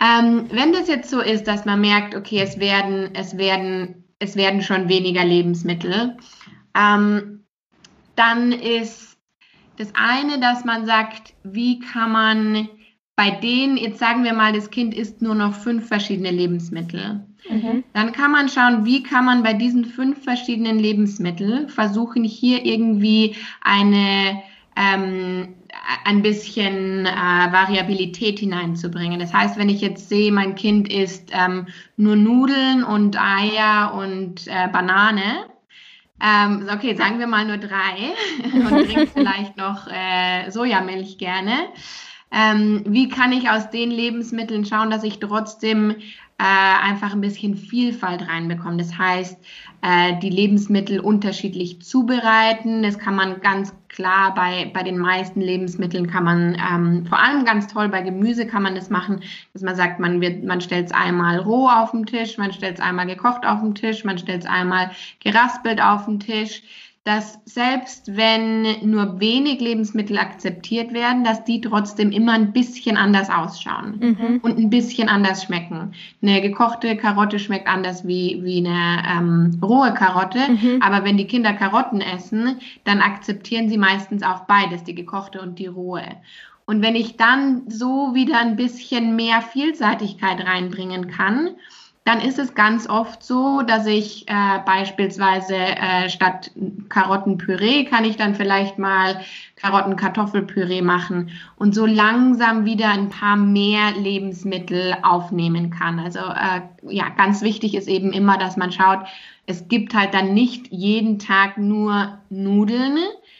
[0.00, 4.36] Ähm, wenn das jetzt so ist, dass man merkt, okay, es werden, es werden es
[4.36, 6.16] werden schon weniger Lebensmittel.
[6.74, 7.44] Ähm,
[8.14, 9.18] dann ist
[9.76, 12.68] das eine, dass man sagt, wie kann man
[13.14, 17.26] bei denen, jetzt sagen wir mal, das Kind isst nur noch fünf verschiedene Lebensmittel.
[17.48, 17.84] Mhm.
[17.94, 23.36] Dann kann man schauen, wie kann man bei diesen fünf verschiedenen Lebensmitteln versuchen, hier irgendwie
[23.62, 24.42] eine
[24.76, 25.54] ähm,
[26.04, 29.20] ein bisschen äh, Variabilität hineinzubringen.
[29.20, 34.46] Das heißt, wenn ich jetzt sehe, mein Kind isst ähm, nur Nudeln und Eier und
[34.46, 35.46] äh, Banane,
[36.20, 38.14] ähm, okay, sagen wir mal nur drei
[38.54, 41.68] und trinkt vielleicht noch äh, Sojamilch gerne.
[42.32, 45.94] Ähm, wie kann ich aus den Lebensmitteln schauen, dass ich trotzdem äh,
[46.38, 48.78] einfach ein bisschen Vielfalt reinbekomme?
[48.78, 49.38] Das heißt,
[49.86, 52.82] äh, die Lebensmittel unterschiedlich zubereiten.
[52.82, 57.44] Das kann man ganz klar bei, bei den meisten Lebensmitteln kann man, ähm, vor allem
[57.44, 59.22] ganz toll bei Gemüse kann man das machen,
[59.52, 62.78] dass man sagt, man wird, man stellt es einmal roh auf den Tisch, man stellt
[62.78, 66.62] es einmal gekocht auf den Tisch, man stellt es einmal geraspelt auf den Tisch
[67.06, 73.30] dass selbst wenn nur wenig Lebensmittel akzeptiert werden, dass die trotzdem immer ein bisschen anders
[73.30, 74.40] ausschauen mhm.
[74.42, 75.92] und ein bisschen anders schmecken.
[76.20, 80.82] Eine gekochte Karotte schmeckt anders wie, wie eine ähm, rohe Karotte, mhm.
[80.82, 85.60] aber wenn die Kinder Karotten essen, dann akzeptieren sie meistens auch beides, die gekochte und
[85.60, 86.02] die rohe.
[86.64, 91.50] Und wenn ich dann so wieder ein bisschen mehr Vielseitigkeit reinbringen kann,
[92.06, 96.52] dann ist es ganz oft so, dass ich äh, beispielsweise äh, statt
[96.88, 99.20] Karottenpüree kann ich dann vielleicht mal
[99.56, 105.98] Karotten-Kartoffelpüree machen und so langsam wieder ein paar mehr Lebensmittel aufnehmen kann.
[105.98, 109.00] Also äh, ja, ganz wichtig ist eben immer, dass man schaut,
[109.46, 112.98] es gibt halt dann nicht jeden Tag nur Nudeln,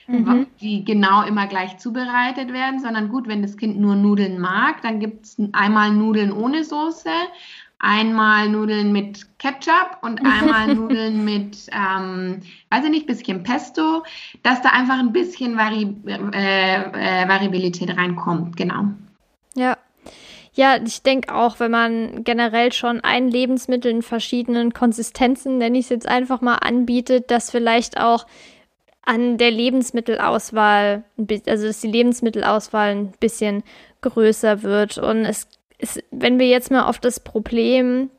[0.09, 0.46] mhm.
[0.61, 4.98] die genau immer gleich zubereitet werden, sondern gut, wenn das Kind nur Nudeln mag, dann
[4.98, 7.11] gibt es einmal Nudeln ohne Soße,
[7.87, 14.03] einmal Nudeln mit Ketchup und einmal Nudeln mit, ähm, weiß ich nicht, bisschen Pesto,
[14.42, 18.87] dass da einfach ein bisschen Vari äh, äh, Variabilität reinkommt, genau.
[19.55, 19.79] Ja.
[20.53, 25.85] Ja, ich denke auch, wenn man generell schon ein Lebensmittel in verschiedenen Konsistenzen, nenne ich
[25.85, 28.27] es jetzt einfach mal, anbietet, dass vielleicht auch
[29.03, 31.05] an der Lebensmittelauswahl,
[31.46, 33.64] also dass die Lebensmittelauswahl ein bisschen
[34.01, 34.96] größer wird.
[34.96, 35.46] Und es
[35.79, 38.11] ist, wenn wir jetzt mal auf das Problem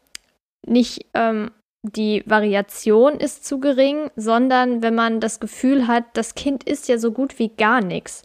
[0.65, 1.51] nicht ähm,
[1.83, 6.97] die Variation ist zu gering, sondern wenn man das Gefühl hat, das Kind isst ja
[6.97, 8.23] so gut wie gar nichts.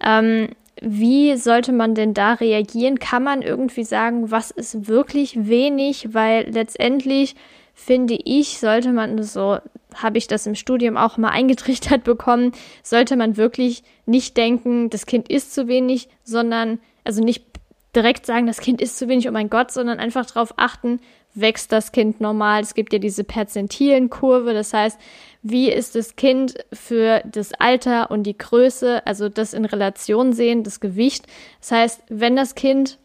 [0.00, 2.98] Ähm, wie sollte man denn da reagieren?
[2.98, 6.12] Kann man irgendwie sagen, was ist wirklich wenig?
[6.12, 7.36] Weil letztendlich
[7.74, 9.58] finde ich, sollte man so,
[9.94, 15.06] habe ich das im Studium auch mal eingetrichtert bekommen, sollte man wirklich nicht denken, das
[15.06, 17.44] Kind isst zu wenig, sondern also nicht
[17.94, 21.00] direkt sagen, das Kind ist zu wenig, oh mein Gott, sondern einfach darauf achten,
[21.34, 22.62] wächst das Kind normal.
[22.62, 24.98] Es gibt ja diese Perzentilenkurve, das heißt,
[25.42, 30.62] wie ist das Kind für das Alter und die Größe, also das in Relation sehen,
[30.62, 31.26] das Gewicht.
[31.60, 32.98] Das heißt, wenn das Kind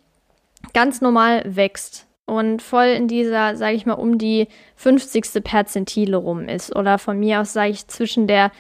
[0.74, 5.44] ganz normal wächst und voll in dieser, sage ich mal, um die 50.
[5.44, 8.52] Perzentile rum ist oder von mir aus sage ich zwischen der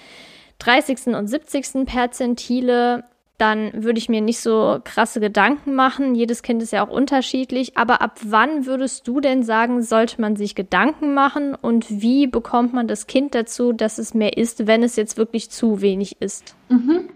[0.59, 1.07] 30.
[1.07, 1.85] und 70.
[1.85, 3.03] Perzentile
[3.37, 6.15] dann würde ich mir nicht so krasse Gedanken machen.
[6.15, 7.77] Jedes Kind ist ja auch unterschiedlich.
[7.77, 12.73] Aber ab wann würdest du denn sagen, sollte man sich Gedanken machen und wie bekommt
[12.73, 16.55] man das Kind dazu, dass es mehr isst, wenn es jetzt wirklich zu wenig ist?
[16.69, 17.09] Mhm.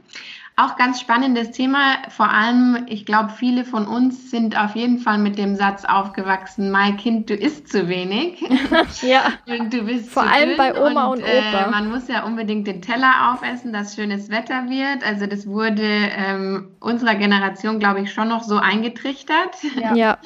[0.57, 1.97] Auch ganz spannendes Thema.
[2.09, 6.71] Vor allem, ich glaube, viele von uns sind auf jeden Fall mit dem Satz aufgewachsen:
[6.71, 8.41] Mein Kind, du isst zu wenig.
[9.01, 9.31] ja.
[9.47, 11.65] Und du bist Vor allem bei Oma und, und Opa.
[11.65, 15.05] Äh, man muss ja unbedingt den Teller aufessen, dass schönes Wetter wird.
[15.05, 19.55] Also, das wurde ähm, unserer Generation, glaube ich, schon noch so eingetrichtert.
[19.79, 19.95] ja.
[20.01, 20.17] ja.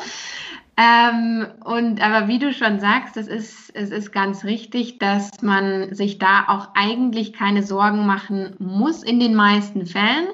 [0.77, 5.93] Ähm, und aber wie du schon sagst, es ist, es ist ganz richtig, dass man
[5.95, 10.27] sich da auch eigentlich keine Sorgen machen muss in den meisten Fällen,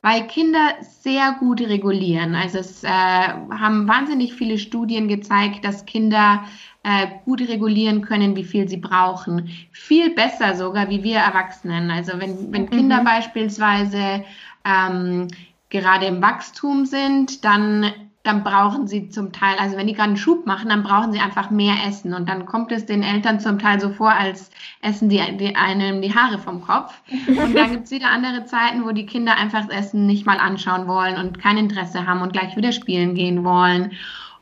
[0.00, 2.34] weil Kinder sehr gut regulieren.
[2.34, 6.44] Also es äh, haben wahnsinnig viele Studien gezeigt, dass Kinder
[6.82, 9.50] äh, gut regulieren können, wie viel sie brauchen.
[9.70, 11.90] Viel besser sogar wie wir Erwachsenen.
[11.90, 13.04] Also wenn, wenn Kinder mhm.
[13.04, 14.24] beispielsweise
[14.64, 15.28] ähm,
[15.68, 17.92] gerade im Wachstum sind, dann
[18.24, 21.20] dann brauchen sie zum Teil, also wenn die gerade einen Schub machen, dann brauchen sie
[21.20, 22.14] einfach mehr Essen.
[22.14, 26.00] Und dann kommt es den Eltern zum Teil so vor, als essen die, die einem
[26.00, 27.02] die Haare vom Kopf.
[27.28, 30.38] Und dann gibt es wieder andere Zeiten, wo die Kinder einfach das Essen nicht mal
[30.38, 33.92] anschauen wollen und kein Interesse haben und gleich wieder spielen gehen wollen.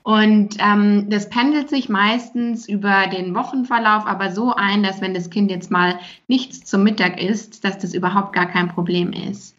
[0.05, 5.31] Und ähm, das pendelt sich meistens über den Wochenverlauf aber so ein, dass wenn das
[5.31, 9.57] Kind jetzt mal nichts zum Mittag isst, dass das überhaupt gar kein Problem ist.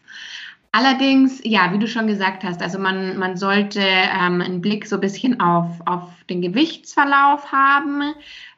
[0.76, 4.96] Allerdings, ja, wie du schon gesagt hast, also man, man sollte ähm, einen Blick so
[4.96, 8.02] ein bisschen auf, auf den Gewichtsverlauf haben,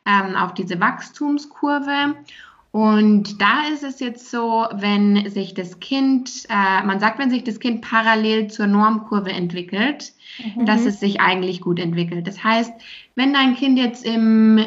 [0.07, 2.15] ähm, auf diese Wachstumskurve.
[2.73, 7.45] Und da ist es jetzt so, wenn sich das Kind, äh, man sagt, wenn sich
[7.45, 10.65] das Kind parallel zur Normkurve entwickelt, mhm.
[10.65, 12.27] dass es sich eigentlich gut entwickelt.
[12.27, 12.73] Das heißt,
[13.15, 14.59] wenn dein Kind jetzt im,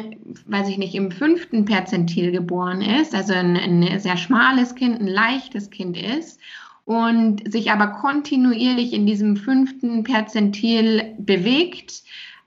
[0.46, 5.08] weiß ich nicht, im fünften Perzentil geboren ist, also ein, ein sehr schmales Kind, ein
[5.08, 6.38] leichtes Kind ist
[6.84, 12.02] und sich aber kontinuierlich in diesem fünften Perzentil bewegt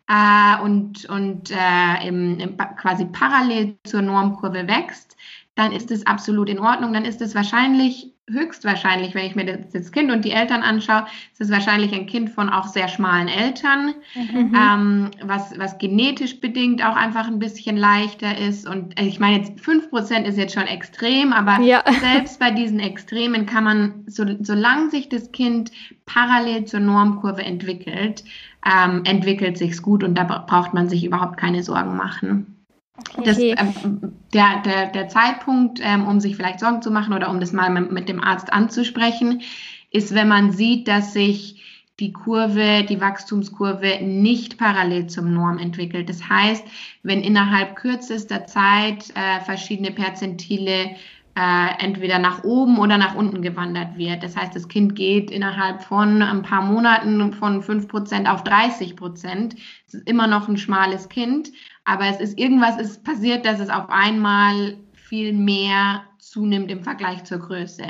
[0.08, 5.16] äh, und, und äh, im, im, quasi parallel zur Normkurve wächst,
[5.56, 6.94] dann ist es absolut in Ordnung.
[6.94, 11.06] Dann ist es wahrscheinlich höchstwahrscheinlich, wenn ich mir das, das, Kind und die Eltern anschaue,
[11.34, 14.56] ist es wahrscheinlich ein Kind von auch sehr schmalen Eltern, mhm.
[14.56, 18.68] ähm, was, was genetisch bedingt auch einfach ein bisschen leichter ist.
[18.68, 21.84] Und äh, ich meine, jetzt 5% ist jetzt schon extrem, aber ja.
[22.02, 25.72] selbst bei diesen Extremen kann man, so, solange sich das Kind
[26.06, 28.24] parallel zur Normkurve entwickelt,
[28.66, 32.63] ähm, entwickelt sich's gut und da braucht man sich überhaupt keine Sorgen machen.
[32.96, 33.24] Okay.
[33.26, 37.40] Das, ähm, der, der, der Zeitpunkt, ähm, um sich vielleicht Sorgen zu machen oder um
[37.40, 39.42] das mal mit, dem Arzt anzusprechen,
[39.90, 41.62] ist, wenn man sieht, dass sich
[42.00, 46.10] die Kurve, die Wachstumskurve nicht parallel zum Norm entwickelt.
[46.10, 46.66] Das heißt,
[47.04, 50.96] wenn innerhalb kürzester Zeit äh, verschiedene Perzentile
[51.36, 54.22] äh, entweder nach oben oder nach unten gewandert wird.
[54.22, 59.56] Das heißt, das Kind geht innerhalb von ein paar Monaten von 5% auf 30%.
[59.88, 61.52] Es ist immer noch ein schmales Kind,
[61.86, 67.24] aber es ist irgendwas ist passiert, dass es auf einmal viel mehr zunimmt im Vergleich
[67.24, 67.84] zur Größe.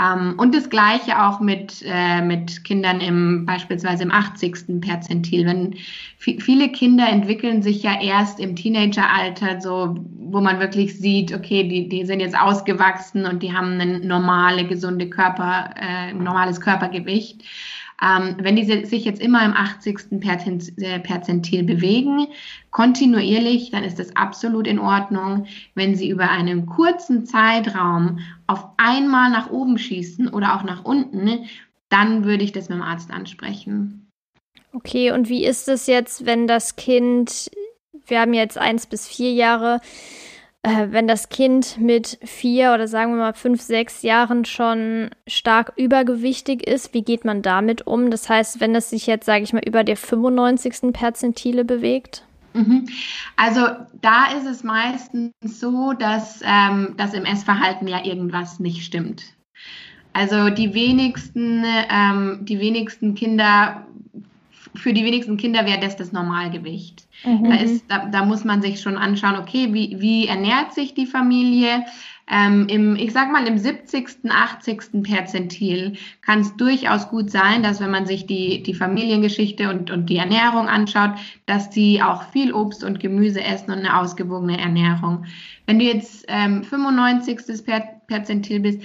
[0.00, 4.80] Ähm, und das Gleiche auch mit, äh, mit Kindern im beispielsweise im 80.
[4.80, 5.46] Perzentil.
[5.46, 5.74] Wenn
[6.18, 9.96] viele Kinder entwickeln sich ja erst im Teenageralter, so
[10.32, 14.64] wo man wirklich sieht, okay, die, die sind jetzt ausgewachsen und die haben ein normale,
[14.64, 17.42] gesunde Körper, äh, normales Körpergewicht.
[18.02, 20.20] Ähm, wenn die sich jetzt immer im 80.
[20.20, 22.28] Perzentil, Perzentil bewegen,
[22.70, 25.46] kontinuierlich, dann ist das absolut in Ordnung.
[25.74, 31.46] Wenn sie über einen kurzen Zeitraum auf einmal nach oben schießen oder auch nach unten,
[31.90, 34.10] dann würde ich das mit dem Arzt ansprechen.
[34.72, 37.50] Okay, und wie ist es jetzt, wenn das Kind,
[38.06, 39.80] wir haben jetzt eins bis vier Jahre,
[40.62, 45.72] äh, wenn das Kind mit vier oder sagen wir mal fünf, sechs Jahren schon stark
[45.76, 48.10] übergewichtig ist, wie geht man damit um?
[48.10, 50.92] Das heißt, wenn es sich jetzt, sage ich mal, über der 95.
[50.92, 52.24] Perzentile bewegt?
[52.52, 52.86] Mhm.
[53.36, 53.60] Also
[54.02, 59.24] da ist es meistens so, dass ähm, das im Essverhalten ja irgendwas nicht stimmt.
[60.12, 63.86] Also die wenigsten, ähm, die wenigsten Kinder,
[64.74, 67.06] für die wenigsten Kinder wäre das das Normalgewicht.
[67.24, 67.44] Mhm.
[67.44, 71.06] Da, ist, da, da, muss man sich schon anschauen, okay, wie, wie ernährt sich die
[71.06, 71.84] Familie?
[72.32, 75.02] Ähm, im, ich sag mal, im 70., 80.
[75.02, 80.06] Perzentil kann es durchaus gut sein, dass wenn man sich die, die Familiengeschichte und, und
[80.08, 81.12] die Ernährung anschaut,
[81.46, 85.24] dass die auch viel Obst und Gemüse essen und eine ausgewogene Ernährung.
[85.66, 87.64] Wenn du jetzt ähm, 95.
[87.64, 88.82] Per Perzentil bist,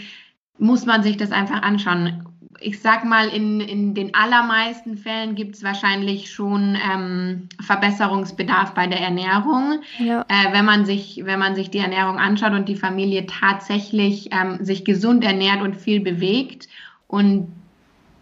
[0.58, 2.24] muss man sich das einfach anschauen
[2.60, 8.88] ich sag mal, in, in den allermeisten Fällen gibt es wahrscheinlich schon ähm, Verbesserungsbedarf bei
[8.88, 9.82] der Ernährung.
[10.00, 10.26] Ja.
[10.28, 14.64] Äh, wenn, man sich, wenn man sich die Ernährung anschaut und die Familie tatsächlich ähm,
[14.64, 16.68] sich gesund ernährt und viel bewegt
[17.08, 17.52] und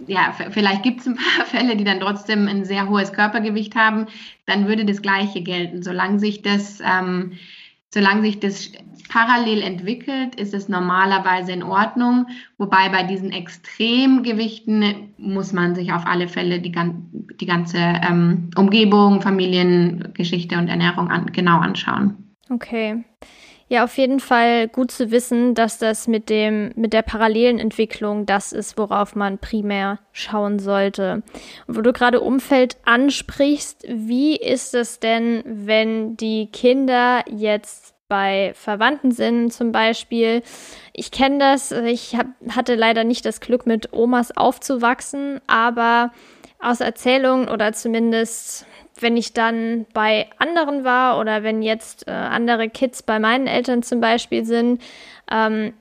[0.07, 4.07] ja, vielleicht gibt es ein paar Fälle, die dann trotzdem ein sehr hohes Körpergewicht haben,
[4.45, 5.83] dann würde das Gleiche gelten.
[5.83, 7.33] Solange sich das, ähm,
[7.93, 8.71] solange sich das
[9.09, 12.25] parallel entwickelt, ist es normalerweise in Ordnung.
[12.57, 16.73] Wobei bei diesen Extremgewichten muss man sich auf alle Fälle die,
[17.39, 22.33] die ganze ähm, Umgebung, Familiengeschichte und Ernährung an, genau anschauen.
[22.49, 23.03] Okay.
[23.69, 28.25] Ja, auf jeden Fall gut zu wissen, dass das mit dem, mit der parallelen Entwicklung
[28.27, 31.23] das ist, worauf man primär schauen sollte.
[31.65, 37.82] Und wo du gerade Umfeld ansprichst, wie ist es denn, wenn die Kinder jetzt
[38.13, 40.43] bei Verwandten sind zum Beispiel.
[40.93, 46.11] Ich kenne das, ich hab, hatte leider nicht das Glück, mit Omas aufzuwachsen, aber
[46.59, 48.67] aus Erzählungen oder zumindest
[48.99, 53.81] wenn ich dann bei anderen war oder wenn jetzt äh, andere Kids bei meinen Eltern
[53.81, 54.79] zum Beispiel sind,
[55.31, 55.73] ähm,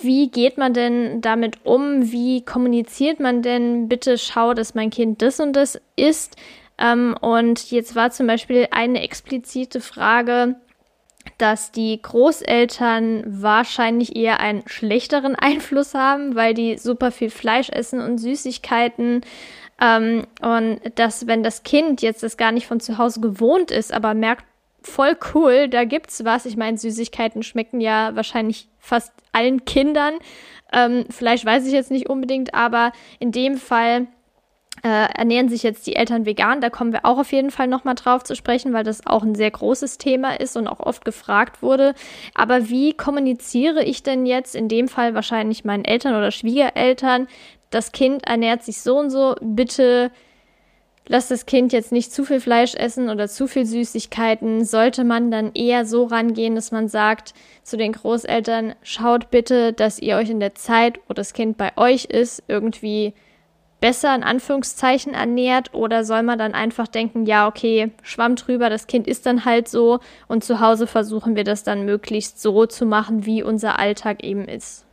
[0.00, 2.12] wie geht man denn damit um?
[2.12, 3.88] Wie kommuniziert man denn?
[3.88, 6.36] Bitte schau, dass mein Kind das und das ist.
[6.78, 10.54] Ähm, und jetzt war zum Beispiel eine explizite Frage,
[11.38, 18.00] dass die Großeltern wahrscheinlich eher einen schlechteren Einfluss haben, weil die super viel Fleisch essen
[18.00, 19.22] und Süßigkeiten.
[19.80, 23.92] Ähm, und dass, wenn das Kind jetzt das gar nicht von zu Hause gewohnt ist,
[23.92, 24.44] aber merkt,
[24.82, 26.46] voll cool, da gibt's was.
[26.46, 30.14] Ich meine, Süßigkeiten schmecken ja wahrscheinlich fast allen Kindern.
[30.72, 34.06] Ähm, Fleisch weiß ich jetzt nicht unbedingt, aber in dem Fall
[34.84, 36.60] äh, ernähren sich jetzt die Eltern vegan.
[36.60, 39.34] Da kommen wir auch auf jeden Fall nochmal drauf zu sprechen, weil das auch ein
[39.34, 41.94] sehr großes Thema ist und auch oft gefragt wurde.
[42.34, 47.28] Aber wie kommuniziere ich denn jetzt in dem Fall wahrscheinlich meinen Eltern oder Schwiegereltern,
[47.70, 50.10] das Kind ernährt sich so und so, bitte
[51.06, 55.30] lass das Kind jetzt nicht zu viel Fleisch essen oder zu viel Süßigkeiten, sollte man
[55.30, 60.28] dann eher so rangehen, dass man sagt zu den Großeltern, schaut bitte, dass ihr euch
[60.28, 63.14] in der Zeit, wo das Kind bei euch ist, irgendwie
[63.84, 68.86] besser in Anführungszeichen ernährt oder soll man dann einfach denken, ja, okay, schwamm drüber, das
[68.86, 72.86] Kind ist dann halt so und zu Hause versuchen wir das dann möglichst so zu
[72.86, 74.86] machen, wie unser Alltag eben ist?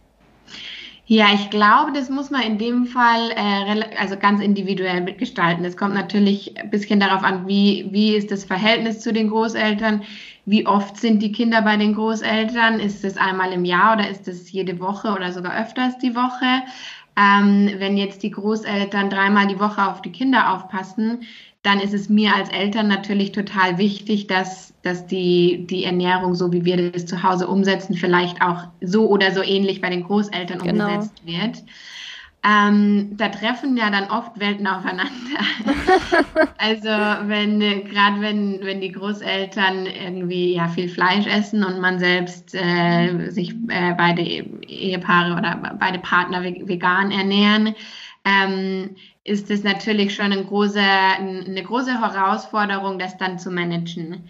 [1.06, 5.64] Ja, ich glaube, das muss man in dem Fall äh, also ganz individuell mitgestalten.
[5.64, 10.04] Es kommt natürlich ein bisschen darauf an, wie, wie ist das Verhältnis zu den Großeltern,
[10.46, 14.28] wie oft sind die Kinder bei den Großeltern, ist es einmal im Jahr oder ist
[14.28, 16.64] es jede Woche oder sogar öfters die Woche.
[17.18, 21.24] Ähm, wenn jetzt die Großeltern dreimal die Woche auf die Kinder aufpassen,
[21.64, 26.52] dann ist es mir als Eltern natürlich total wichtig, dass, dass die, die Ernährung, so
[26.52, 30.60] wie wir das zu Hause umsetzen, vielleicht auch so oder so ähnlich bei den Großeltern
[30.60, 30.88] genau.
[30.88, 31.64] umgesetzt wird.
[32.44, 35.12] Ähm, da treffen ja dann oft Welten aufeinander.
[36.58, 36.90] also
[37.28, 42.56] wenn äh, gerade wenn, wenn die Großeltern irgendwie ja viel Fleisch essen und man selbst
[42.56, 47.76] äh, sich äh, beide Ehepaare oder beide Partner vegan ernähren,
[48.26, 54.28] ähm, ist es natürlich schon eine große, eine große Herausforderung, das dann zu managen.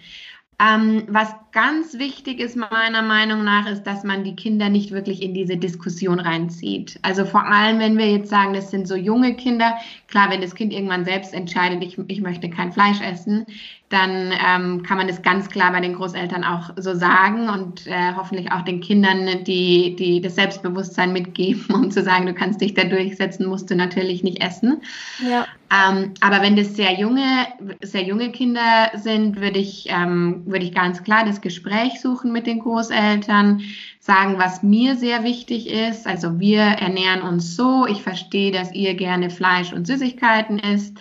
[0.62, 5.22] Ähm, was ganz wichtig ist meiner Meinung nach, ist, dass man die Kinder nicht wirklich
[5.22, 6.98] in diese Diskussion reinzieht.
[7.02, 9.74] Also vor allem, wenn wir jetzt sagen, das sind so junge Kinder,
[10.08, 13.46] klar, wenn das Kind irgendwann selbst entscheidet, ich, ich möchte kein Fleisch essen,
[13.88, 18.14] dann ähm, kann man das ganz klar bei den Großeltern auch so sagen und äh,
[18.16, 22.74] hoffentlich auch den Kindern, die, die das Selbstbewusstsein mitgeben, um zu sagen, du kannst dich
[22.74, 24.80] da durchsetzen, musst du natürlich nicht essen.
[25.28, 25.46] Ja.
[25.72, 27.46] Ähm, aber wenn das sehr junge,
[27.80, 32.46] sehr junge Kinder sind, würde ich, ähm, würde ich ganz klar das Gespräch suchen mit
[32.46, 33.62] den Großeltern,
[33.98, 36.06] sagen, was mir sehr wichtig ist.
[36.06, 40.98] Also wir ernähren uns so, ich verstehe, dass ihr gerne Fleisch und Süßigkeiten isst.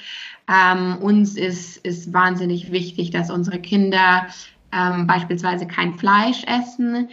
[0.47, 4.27] Ähm, uns ist, ist wahnsinnig wichtig, dass unsere Kinder
[4.71, 7.09] ähm, beispielsweise kein Fleisch essen.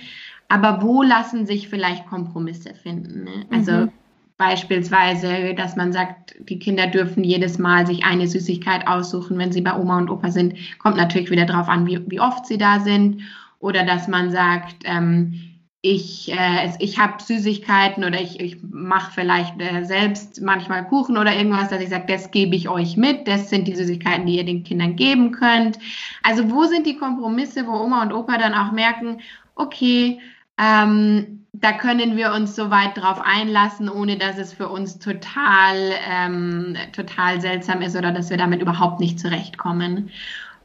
[0.48, 3.24] Aber wo lassen sich vielleicht Kompromisse finden?
[3.24, 3.46] Ne?
[3.50, 3.92] Also mhm.
[4.38, 9.60] Beispielsweise, dass man sagt, die Kinder dürfen jedes Mal sich eine Süßigkeit aussuchen, wenn sie
[9.60, 10.54] bei Oma und Opa sind.
[10.78, 13.22] Kommt natürlich wieder darauf an, wie, wie oft sie da sind.
[13.58, 15.34] Oder dass man sagt, ähm,
[15.80, 21.34] ich, äh, ich habe Süßigkeiten oder ich, ich mache vielleicht äh, selbst manchmal Kuchen oder
[21.34, 24.44] irgendwas, dass ich sage, das gebe ich euch mit, das sind die Süßigkeiten, die ihr
[24.44, 25.78] den Kindern geben könnt.
[26.22, 29.20] Also wo sind die Kompromisse, wo Oma und Opa dann auch merken,
[29.56, 30.20] okay,
[30.58, 35.92] ähm, da können wir uns so weit drauf einlassen, ohne dass es für uns total,
[36.08, 40.10] ähm, total seltsam ist oder dass wir damit überhaupt nicht zurechtkommen.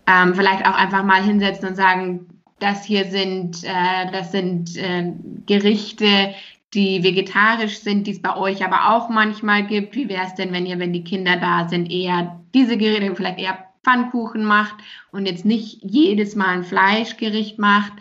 [0.05, 2.27] Ähm, vielleicht auch einfach mal hinsetzen und sagen,
[2.59, 5.13] das hier sind, äh, das sind äh,
[5.45, 6.33] Gerichte,
[6.73, 9.95] die vegetarisch sind, die es bei euch aber auch manchmal gibt.
[9.95, 13.39] Wie wäre es denn, wenn ihr, wenn die Kinder da sind, eher diese Gerichte, vielleicht
[13.39, 14.75] eher Pfannkuchen macht
[15.11, 17.93] und jetzt nicht jedes Mal ein Fleischgericht macht?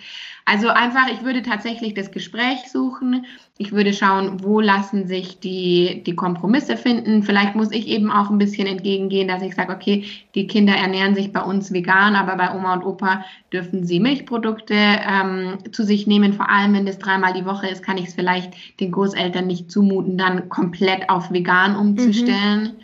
[0.44, 3.26] Also einfach, ich würde tatsächlich das Gespräch suchen.
[3.58, 7.22] Ich würde schauen, wo lassen sich die, die Kompromisse finden.
[7.22, 10.04] Vielleicht muss ich eben auch ein bisschen entgegengehen, dass ich sage, okay,
[10.34, 14.74] die Kinder ernähren sich bei uns vegan, aber bei Oma und Opa dürfen sie Milchprodukte
[14.74, 16.32] ähm, zu sich nehmen.
[16.32, 19.70] Vor allem, wenn das dreimal die Woche ist, kann ich es vielleicht den Großeltern nicht
[19.70, 22.62] zumuten, dann komplett auf vegan umzustellen.
[22.62, 22.82] Mhm.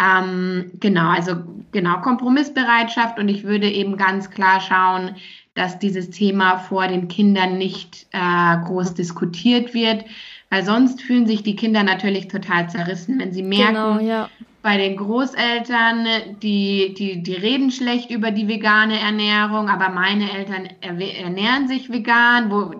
[0.00, 1.36] Ähm, genau, also
[1.72, 5.16] genau, Kompromissbereitschaft und ich würde eben ganz klar schauen,
[5.54, 10.04] dass dieses Thema vor den Kindern nicht äh, groß diskutiert wird,
[10.48, 14.30] weil sonst fühlen sich die Kinder natürlich total zerrissen, wenn sie merken, genau, ja.
[14.62, 16.06] bei den Großeltern,
[16.42, 22.50] die, die, die reden schlecht über die vegane Ernährung, aber meine Eltern ernähren sich vegan,
[22.50, 22.74] wo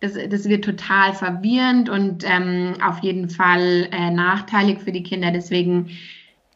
[0.00, 5.30] das, das wird total verwirrend und ähm, auf jeden Fall äh, nachteilig für die Kinder.
[5.30, 5.90] Deswegen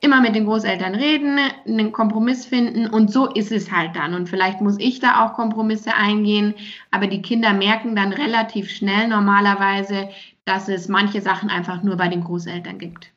[0.05, 4.15] immer mit den Großeltern reden, einen Kompromiss finden und so ist es halt dann.
[4.15, 6.55] Und vielleicht muss ich da auch Kompromisse eingehen,
[6.91, 10.11] aber die Kinder merken dann relativ schnell normalerweise,
[10.45, 13.11] dass es manche Sachen einfach nur bei den Großeltern gibt.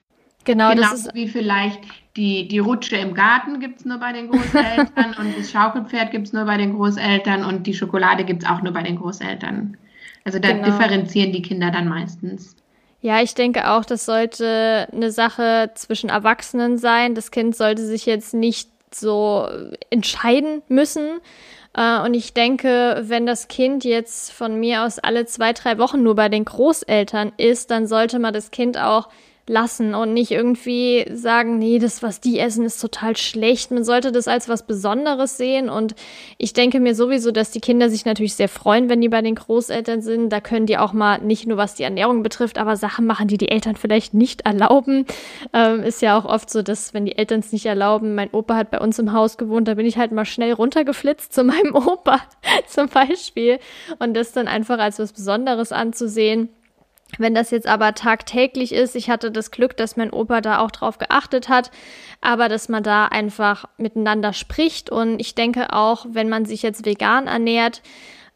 [0.45, 1.81] Genau, genau das ist wie vielleicht
[2.15, 6.27] die, die Rutsche im Garten gibt es nur bei den Großeltern und das Schaukelpferd gibt
[6.27, 9.75] es nur bei den Großeltern und die Schokolade gibt es auch nur bei den Großeltern.
[10.23, 10.65] Also da genau.
[10.65, 12.55] differenzieren die Kinder dann meistens.
[12.99, 17.13] Ja, ich denke auch, das sollte eine Sache zwischen Erwachsenen sein.
[17.13, 19.47] Das Kind sollte sich jetzt nicht so
[19.89, 21.19] entscheiden müssen.
[21.73, 26.01] Äh, und ich denke, wenn das Kind jetzt von mir aus alle zwei, drei Wochen
[26.03, 29.09] nur bei den Großeltern ist, dann sollte man das Kind auch
[29.49, 33.71] lassen und nicht irgendwie sagen, nee, das, was die essen, ist total schlecht.
[33.71, 35.95] Man sollte das als was Besonderes sehen und
[36.37, 39.35] ich denke mir sowieso, dass die Kinder sich natürlich sehr freuen, wenn die bei den
[39.35, 40.29] Großeltern sind.
[40.29, 43.37] Da können die auch mal nicht nur was die Ernährung betrifft, aber Sachen machen, die
[43.37, 45.05] die Eltern vielleicht nicht erlauben.
[45.53, 48.55] Ähm, ist ja auch oft so, dass wenn die Eltern es nicht erlauben, mein Opa
[48.55, 51.73] hat bei uns im Haus gewohnt, da bin ich halt mal schnell runtergeflitzt zu meinem
[51.75, 52.19] Opa
[52.67, 53.59] zum Beispiel
[53.99, 56.49] und das dann einfach als was Besonderes anzusehen
[57.17, 60.71] wenn das jetzt aber tagtäglich ist, ich hatte das Glück, dass mein Opa da auch
[60.71, 61.71] drauf geachtet hat,
[62.21, 64.89] aber dass man da einfach miteinander spricht.
[64.89, 67.81] Und ich denke auch, wenn man sich jetzt vegan ernährt,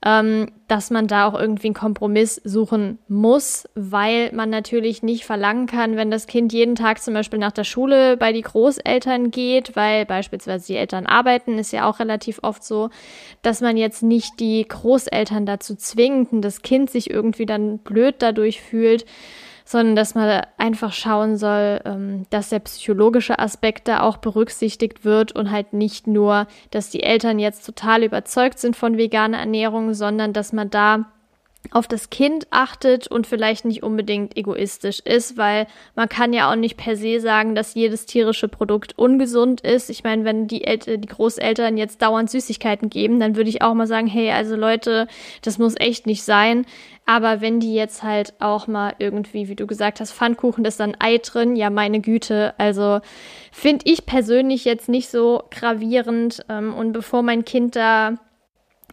[0.03, 5.67] ähm, dass man da auch irgendwie einen Kompromiss suchen muss, weil man natürlich nicht verlangen
[5.67, 9.75] kann, wenn das Kind jeden Tag zum Beispiel nach der Schule bei die Großeltern geht,
[9.75, 12.89] weil beispielsweise die Eltern arbeiten, ist ja auch relativ oft so,
[13.43, 18.15] dass man jetzt nicht die Großeltern dazu zwingt und das Kind sich irgendwie dann blöd
[18.19, 19.05] dadurch fühlt
[19.71, 25.31] sondern dass man einfach schauen soll, ähm, dass der psychologische Aspekt da auch berücksichtigt wird
[25.31, 30.33] und halt nicht nur, dass die Eltern jetzt total überzeugt sind von veganer Ernährung, sondern
[30.33, 31.05] dass man da
[31.69, 36.55] auf das Kind achtet und vielleicht nicht unbedingt egoistisch ist, weil man kann ja auch
[36.55, 39.89] nicht per se sagen, dass jedes tierische Produkt ungesund ist.
[39.89, 43.75] Ich meine, wenn die, El die Großeltern jetzt dauernd Süßigkeiten geben, dann würde ich auch
[43.75, 45.07] mal sagen, hey, also Leute,
[45.43, 46.65] das muss echt nicht sein.
[47.05, 50.79] Aber wenn die jetzt halt auch mal irgendwie, wie du gesagt hast, Pfannkuchen, das ist
[50.79, 52.53] dann Ei drin, ja, meine Güte.
[52.57, 53.01] Also
[53.51, 56.43] finde ich persönlich jetzt nicht so gravierend.
[56.49, 58.17] Ähm, und bevor mein Kind da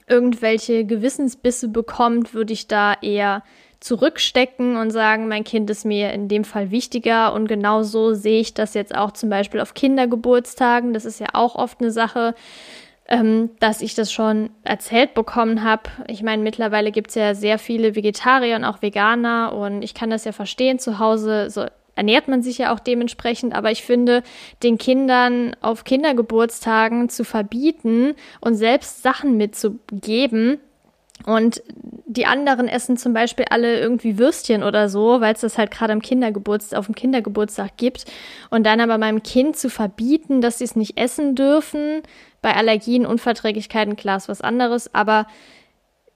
[0.08, 3.42] irgendwelche Gewissensbisse bekommt, würde ich da eher
[3.80, 7.32] zurückstecken und sagen, mein Kind ist mir in dem Fall wichtiger.
[7.32, 10.92] Und genau so sehe ich das jetzt auch zum Beispiel auf Kindergeburtstagen.
[10.92, 12.34] Das ist ja auch oft eine Sache,
[13.06, 15.84] ähm, dass ich das schon erzählt bekommen habe.
[16.08, 20.10] Ich meine, mittlerweile gibt es ja sehr viele Vegetarier und auch Veganer und ich kann
[20.10, 20.78] das ja verstehen.
[20.78, 21.66] Zu Hause so
[21.98, 23.54] ernährt man sich ja auch dementsprechend.
[23.54, 24.22] Aber ich finde,
[24.62, 30.58] den Kindern auf Kindergeburtstagen zu verbieten und selbst Sachen mitzugeben,
[31.26, 31.62] und
[32.06, 35.92] die anderen essen zum Beispiel alle irgendwie Würstchen oder so, weil es das halt gerade
[35.92, 38.04] am Kindergeburtstag, auf dem Kindergeburtstag gibt.
[38.50, 42.02] Und dann aber meinem Kind zu verbieten, dass sie es nicht essen dürfen,
[42.40, 45.26] bei Allergien, Unverträglichkeiten, klar ist was anderes, aber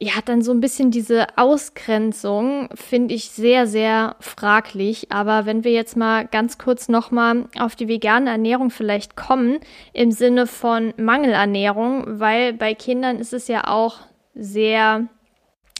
[0.02, 5.12] ja, dann so ein bisschen diese Ausgrenzung finde ich sehr, sehr fraglich.
[5.12, 9.60] Aber wenn wir jetzt mal ganz kurz nochmal auf die vegane Ernährung vielleicht kommen,
[9.92, 14.00] im Sinne von Mangelernährung, weil bei Kindern ist es ja auch
[14.34, 15.06] sehr,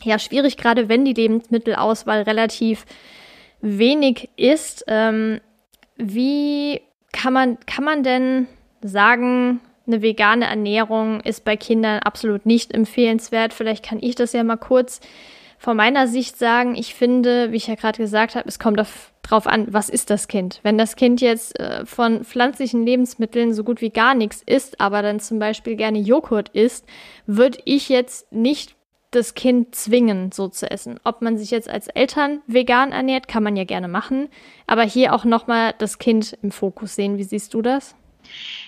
[0.05, 2.87] ja, schwierig, gerade wenn die Lebensmittelauswahl relativ
[3.61, 4.85] wenig ist.
[4.87, 5.41] Ähm,
[5.97, 6.81] wie
[7.13, 8.47] kann man, kann man denn
[8.83, 13.53] sagen, eine vegane Ernährung ist bei Kindern absolut nicht empfehlenswert.
[13.53, 15.01] Vielleicht kann ich das ja mal kurz
[15.59, 16.75] von meiner Sicht sagen.
[16.75, 20.11] Ich finde, wie ich ja gerade gesagt habe, es kommt auf, drauf an, was ist
[20.11, 20.59] das Kind?
[20.63, 25.03] Wenn das Kind jetzt äh, von pflanzlichen Lebensmitteln so gut wie gar nichts isst, aber
[25.03, 26.85] dann zum Beispiel gerne Joghurt isst,
[27.27, 28.75] würde ich jetzt nicht
[29.13, 30.99] das Kind zwingen, so zu essen.
[31.05, 34.29] Ob man sich jetzt als Eltern vegan ernährt, kann man ja gerne machen.
[34.67, 37.19] Aber hier auch nochmal das Kind im Fokus sehen.
[37.19, 37.95] Wie siehst du das?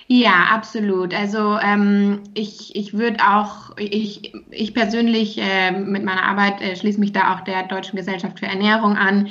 [0.06, 1.14] Ja, absolut.
[1.14, 7.00] Also ähm, ich, ich würde auch, ich, ich persönlich äh, mit meiner Arbeit äh, schließe
[7.00, 9.28] mich da auch der Deutschen Gesellschaft für Ernährung an,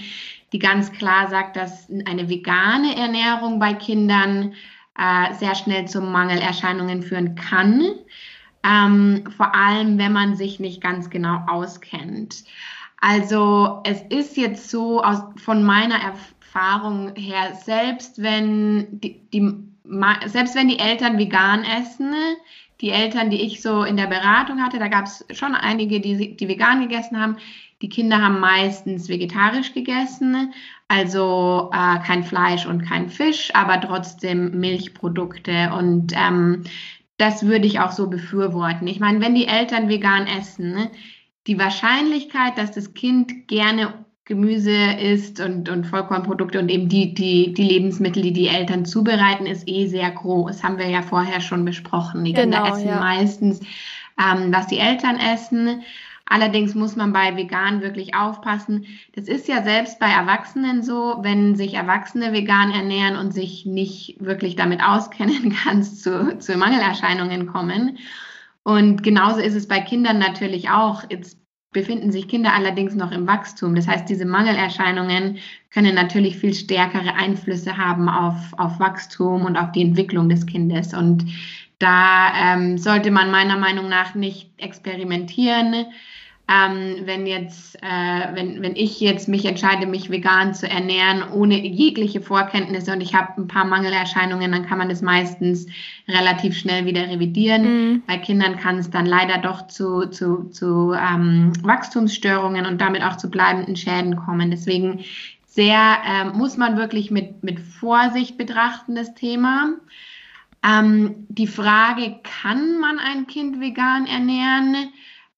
[0.52, 4.54] die ganz klar sagt, dass eine vegane Ernährung bei Kindern
[4.98, 7.84] äh, sehr schnell zu Mangelerscheinungen führen kann.
[8.64, 12.46] Ähm, vor allem, wenn man sich nicht ganz genau auskennt.
[13.00, 19.73] Also es ist jetzt so aus, von meiner Erfahrung her, selbst wenn die, die
[20.26, 22.14] selbst wenn die Eltern vegan essen,
[22.82, 26.36] die Eltern, die ich so in der Beratung hatte, da gab es schon einige, die,
[26.36, 27.38] die vegan gegessen haben.
[27.82, 30.54] Die Kinder haben meistens vegetarisch gegessen,
[30.88, 35.72] also äh, kein Fleisch und kein Fisch, aber trotzdem Milchprodukte.
[35.78, 36.64] Und ähm,
[37.18, 38.88] das würde ich auch so befürworten.
[38.88, 40.90] Ich meine, wenn die Eltern vegan essen,
[41.48, 47.54] die Wahrscheinlichkeit, dass das Kind gerne Gemüse isst und, und Vollkornprodukte und eben die, die,
[47.54, 50.64] die Lebensmittel, die die Eltern zubereiten, ist eh sehr groß.
[50.64, 52.24] Haben wir ja vorher schon besprochen.
[52.24, 53.00] Die genau, Kinder essen ja.
[53.00, 53.60] meistens,
[54.18, 55.84] ähm, was die Eltern essen.
[56.26, 58.86] Allerdings muss man bei vegan wirklich aufpassen.
[59.14, 64.16] Das ist ja selbst bei Erwachsenen so, wenn sich Erwachsene vegan ernähren und sich nicht
[64.20, 67.98] wirklich damit auskennen, kann es zu, zu Mangelerscheinungen kommen.
[68.64, 71.04] Und genauso ist es bei Kindern natürlich auch.
[71.10, 71.43] Jetzt
[71.74, 73.76] befinden sich Kinder allerdings noch im Wachstum.
[73.76, 75.40] Das heißt, diese Mangelerscheinungen
[75.72, 80.94] können natürlich viel stärkere Einflüsse haben auf, auf Wachstum und auf die Entwicklung des Kindes.
[80.94, 81.26] Und
[81.80, 85.88] da ähm, sollte man meiner Meinung nach nicht experimentieren,
[86.50, 91.66] ähm, wenn jetzt, äh, wenn, wenn ich jetzt mich entscheide, mich vegan zu ernähren, ohne
[91.66, 95.68] jegliche Vorkenntnisse und ich habe ein paar Mangelerscheinungen, dann kann man das meistens
[96.08, 97.64] relativ schnell wieder revidieren.
[97.64, 98.04] Mhm.
[98.08, 103.16] Bei Kindern kann es dann leider doch zu, zu, zu ähm, Wachstumsstörungen und damit auch
[103.16, 104.52] zu bleibenden Schäden kommen.
[104.52, 105.06] Deswegen
[105.46, 109.76] sehr, äh, muss man wirklich mit, mit Vorsicht betrachten, das Thema.
[110.62, 114.92] Ähm, die Frage, kann man ein Kind vegan ernähren?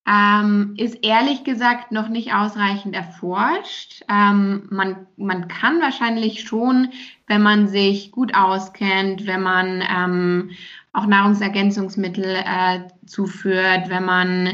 [0.07, 4.03] Ähm, ist ehrlich gesagt noch nicht ausreichend erforscht.
[4.07, 6.89] Ähm, man, man kann wahrscheinlich schon,
[7.27, 10.51] wenn man sich gut auskennt, wenn man ähm,
[10.93, 14.47] auch Nahrungsergänzungsmittel äh, zuführt, wenn man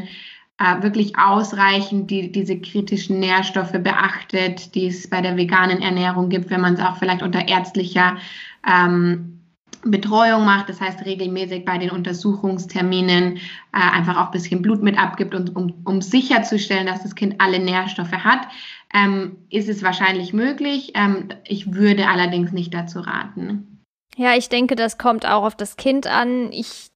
[0.57, 6.49] äh, wirklich ausreichend die, diese kritischen Nährstoffe beachtet, die es bei der veganen Ernährung gibt,
[6.49, 8.17] wenn man es auch vielleicht unter ärztlicher
[8.65, 9.40] ähm,
[9.83, 13.39] Betreuung macht, das heißt regelmäßig bei den Untersuchungsterminen äh,
[13.71, 17.59] einfach auch ein bisschen Blut mit abgibt, und, um, um sicherzustellen, dass das Kind alle
[17.59, 18.47] Nährstoffe hat,
[18.93, 20.91] ähm, ist es wahrscheinlich möglich.
[20.95, 23.83] Ähm, ich würde allerdings nicht dazu raten.
[24.17, 26.51] Ja, ich denke, das kommt auch auf das Kind an.
[26.51, 26.91] Ich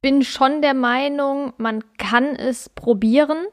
[0.00, 3.46] bin schon der Meinung, man kann es probieren.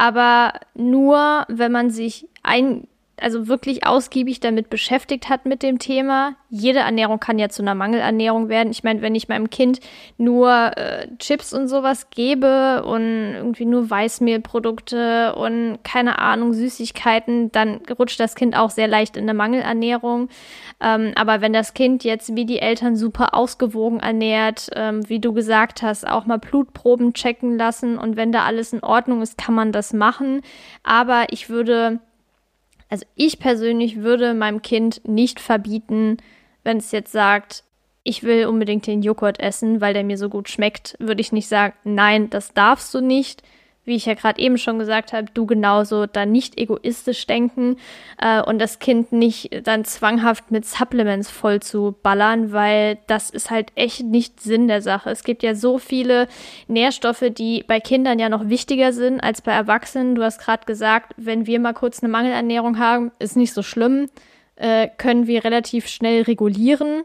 [0.00, 2.88] aber nur, wenn man sich ein,
[3.20, 6.34] also wirklich ausgiebig damit beschäftigt hat mit dem Thema.
[6.48, 8.70] Jede Ernährung kann ja zu einer Mangelernährung werden.
[8.70, 9.80] Ich meine, wenn ich meinem Kind
[10.18, 17.80] nur äh, Chips und sowas gebe und irgendwie nur Weißmehlprodukte und keine Ahnung, Süßigkeiten, dann
[17.98, 20.28] rutscht das Kind auch sehr leicht in eine Mangelernährung.
[20.80, 25.32] Ähm, aber wenn das Kind jetzt wie die Eltern super ausgewogen ernährt, ähm, wie du
[25.32, 29.54] gesagt hast, auch mal Blutproben checken lassen und wenn da alles in Ordnung ist, kann
[29.54, 30.40] man das machen.
[30.82, 32.00] Aber ich würde
[32.90, 36.18] also ich persönlich würde meinem Kind nicht verbieten,
[36.64, 37.64] wenn es jetzt sagt,
[38.02, 41.48] ich will unbedingt den Joghurt essen, weil der mir so gut schmeckt, würde ich nicht
[41.48, 43.42] sagen, nein, das darfst du nicht
[43.90, 47.76] wie ich ja gerade eben schon gesagt habe, du genauso da nicht egoistisch denken
[48.18, 53.50] äh, und das Kind nicht dann zwanghaft mit Supplements voll zu ballern, weil das ist
[53.50, 55.10] halt echt nicht Sinn der Sache.
[55.10, 56.28] Es gibt ja so viele
[56.68, 60.14] Nährstoffe, die bei Kindern ja noch wichtiger sind als bei Erwachsenen.
[60.14, 64.08] Du hast gerade gesagt, wenn wir mal kurz eine Mangelernährung haben, ist nicht so schlimm,
[64.54, 67.02] äh, können wir relativ schnell regulieren.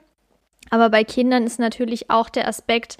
[0.69, 2.97] Aber bei Kindern ist natürlich auch der Aspekt,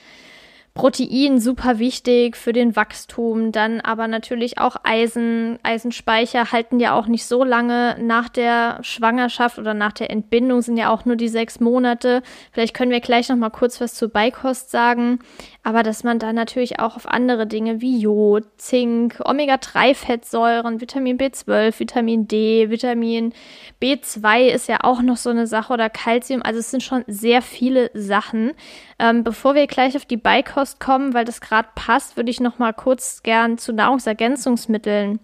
[0.75, 5.57] Protein super wichtig für den Wachstum, dann aber natürlich auch Eisen.
[5.63, 10.75] Eisenspeicher halten ja auch nicht so lange nach der Schwangerschaft oder nach der Entbindung, sind
[10.75, 12.23] ja auch nur die sechs Monate.
[12.51, 15.19] Vielleicht können wir gleich noch mal kurz was zur Beikost sagen,
[15.63, 21.79] aber dass man da natürlich auch auf andere Dinge wie Jod, Zink, Omega-3-Fettsäuren, Vitamin B12,
[21.79, 23.33] Vitamin D, Vitamin
[23.81, 26.41] B2 ist ja auch noch so eine Sache oder Calcium.
[26.41, 28.51] Also es sind schon sehr viele Sachen.
[28.97, 32.59] Ähm, bevor wir gleich auf die Beikost kommen, weil das gerade passt, würde ich noch
[32.59, 35.19] mal kurz gern zu Nahrungsergänzungsmitteln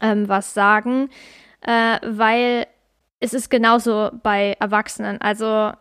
[0.00, 1.10] ähm, was sagen,
[1.60, 2.66] äh, weil
[3.20, 5.20] es ist genauso bei Erwachsenen.
[5.20, 5.72] Also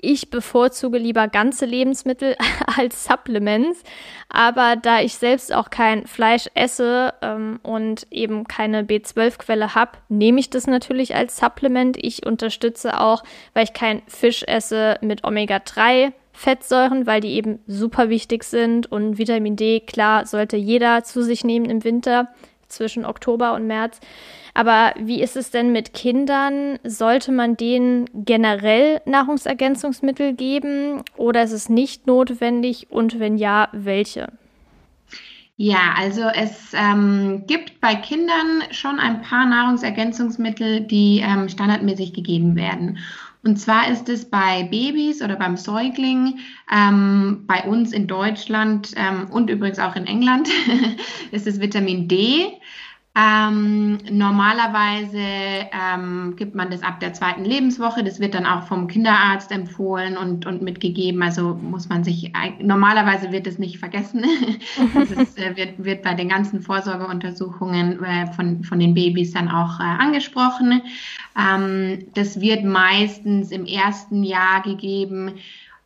[0.00, 2.36] ich bevorzuge lieber ganze Lebensmittel
[2.78, 3.82] als Supplements.
[4.28, 10.38] Aber da ich selbst auch kein Fleisch esse ähm, und eben keine B12-Quelle habe, nehme
[10.40, 11.96] ich das natürlich als Supplement.
[12.00, 13.24] Ich unterstütze auch,
[13.54, 16.12] weil ich kein Fisch esse mit Omega-3.
[16.38, 21.42] Fettsäuren, weil die eben super wichtig sind und Vitamin D, klar, sollte jeder zu sich
[21.42, 22.28] nehmen im Winter
[22.68, 23.98] zwischen Oktober und März.
[24.54, 26.78] Aber wie ist es denn mit Kindern?
[26.84, 34.28] Sollte man denen generell Nahrungsergänzungsmittel geben oder ist es nicht notwendig und wenn ja, welche?
[35.60, 42.54] Ja, also es ähm, gibt bei Kindern schon ein paar Nahrungsergänzungsmittel, die ähm, standardmäßig gegeben
[42.54, 42.98] werden.
[43.42, 46.38] Und zwar ist es bei Babys oder beim Säugling,
[46.72, 50.48] ähm, bei uns in Deutschland ähm, und übrigens auch in England,
[51.32, 52.52] ist es Vitamin D.
[53.18, 58.04] Ähm, normalerweise ähm, gibt man das ab der zweiten Lebenswoche.
[58.04, 61.20] Das wird dann auch vom Kinderarzt empfohlen und, und mitgegeben.
[61.22, 64.24] Also muss man sich, normalerweise wird es nicht vergessen.
[64.94, 69.48] das ist, äh, wird, wird bei den ganzen Vorsorgeuntersuchungen äh, von, von den Babys dann
[69.48, 70.80] auch äh, angesprochen.
[71.36, 75.32] Ähm, das wird meistens im ersten Jahr gegeben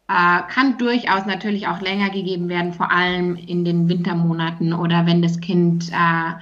[0.09, 5.23] äh, kann durchaus natürlich auch länger gegeben werden, vor allem in den Wintermonaten oder wenn
[5.23, 6.33] das Kind äh,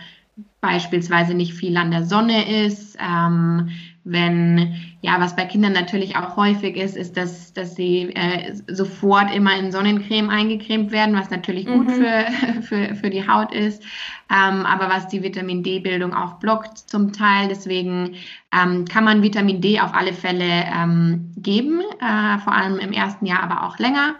[0.61, 2.97] beispielsweise nicht viel an der Sonne ist.
[3.01, 3.71] Ähm,
[4.03, 9.35] wenn, ja, was bei Kindern natürlich auch häufig ist, ist, dass, dass sie äh, sofort
[9.35, 11.87] immer in Sonnencreme eingecremt werden, was natürlich mhm.
[11.87, 12.25] gut für,
[12.63, 13.83] für, für die Haut ist,
[14.31, 17.49] ähm, aber was die Vitamin D-Bildung auch blockt zum Teil.
[17.49, 18.17] Deswegen
[18.53, 23.27] ähm, kann man Vitamin D auf alle Fälle ähm, geben, äh, vor allem im ersten
[23.27, 24.17] Jahr, aber auch länger.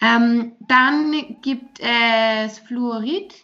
[0.00, 1.12] Ähm, dann
[1.42, 3.34] gibt es Fluorid.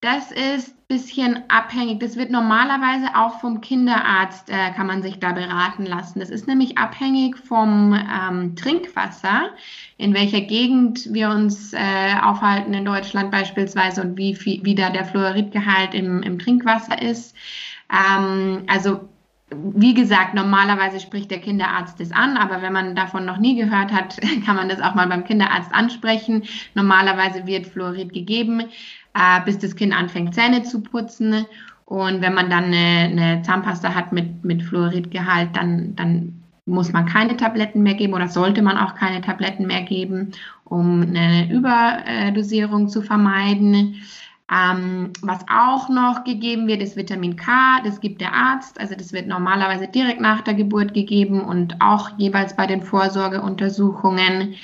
[0.00, 2.00] Das ist bisschen abhängig.
[2.00, 6.18] Das wird normalerweise auch vom Kinderarzt, äh, kann man sich da beraten lassen.
[6.18, 9.50] Das ist nämlich abhängig vom ähm, Trinkwasser,
[9.98, 14.90] in welcher Gegend wir uns äh, aufhalten in Deutschland beispielsweise und wie, viel, wie da
[14.90, 17.36] der Fluoridgehalt im, im Trinkwasser ist.
[17.88, 19.08] Ähm, also
[19.52, 23.92] wie gesagt, normalerweise spricht der Kinderarzt das an, aber wenn man davon noch nie gehört
[23.92, 26.44] hat, kann man das auch mal beim Kinderarzt ansprechen.
[26.74, 28.64] Normalerweise wird Fluorid gegeben
[29.14, 31.46] äh, bis das Kind anfängt, Zähne zu putzen.
[31.84, 37.06] Und wenn man dann eine, eine Zahnpasta hat mit, mit Fluoridgehalt, dann, dann muss man
[37.06, 40.30] keine Tabletten mehr geben oder sollte man auch keine Tabletten mehr geben,
[40.64, 43.96] um eine Überdosierung zu vermeiden.
[44.52, 47.80] Ähm, was auch noch gegeben wird, ist Vitamin K.
[47.84, 48.80] Das gibt der Arzt.
[48.80, 54.54] Also das wird normalerweise direkt nach der Geburt gegeben und auch jeweils bei den Vorsorgeuntersuchungen.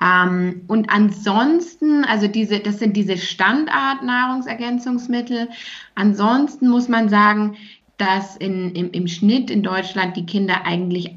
[0.00, 5.48] Ähm, und ansonsten, also diese, das sind diese Standard-Nahrungsergänzungsmittel.
[5.94, 7.56] Ansonsten muss man sagen,
[7.96, 11.16] dass in, im, im Schnitt in Deutschland die Kinder eigentlich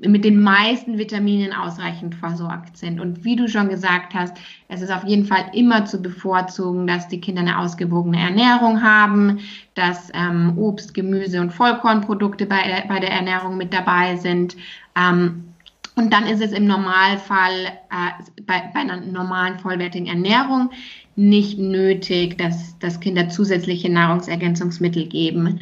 [0.00, 2.98] mit den meisten Vitaminen ausreichend versorgt sind.
[2.98, 4.34] Und wie du schon gesagt hast,
[4.68, 9.40] es ist auf jeden Fall immer zu bevorzugen, dass die Kinder eine ausgewogene Ernährung haben,
[9.74, 14.56] dass ähm, Obst, Gemüse und Vollkornprodukte bei, bei der Ernährung mit dabei sind.
[14.96, 15.51] Ähm,
[15.94, 20.70] und dann ist es im Normalfall äh, bei, bei einer normalen vollwertigen Ernährung
[21.16, 25.60] nicht nötig, dass, dass Kinder zusätzliche Nahrungsergänzungsmittel geben,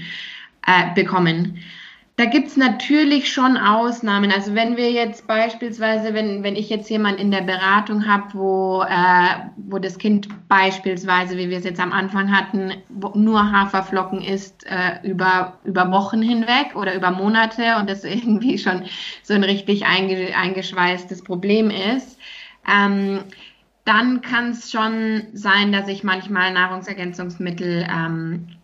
[0.67, 1.59] äh, bekommen.
[2.21, 4.31] Da gibt es natürlich schon Ausnahmen.
[4.31, 8.83] Also wenn wir jetzt beispielsweise, wenn, wenn ich jetzt jemand in der Beratung habe, wo,
[8.83, 12.75] äh, wo das Kind beispielsweise, wie wir es jetzt am Anfang hatten,
[13.15, 18.83] nur Haferflocken isst äh, über, über Wochen hinweg oder über Monate und das irgendwie schon
[19.23, 22.19] so ein richtig einge, eingeschweißtes Problem ist,
[22.71, 23.21] ähm,
[23.87, 28.60] dann kann es schon sein, dass ich manchmal Nahrungsergänzungsmittel ähm,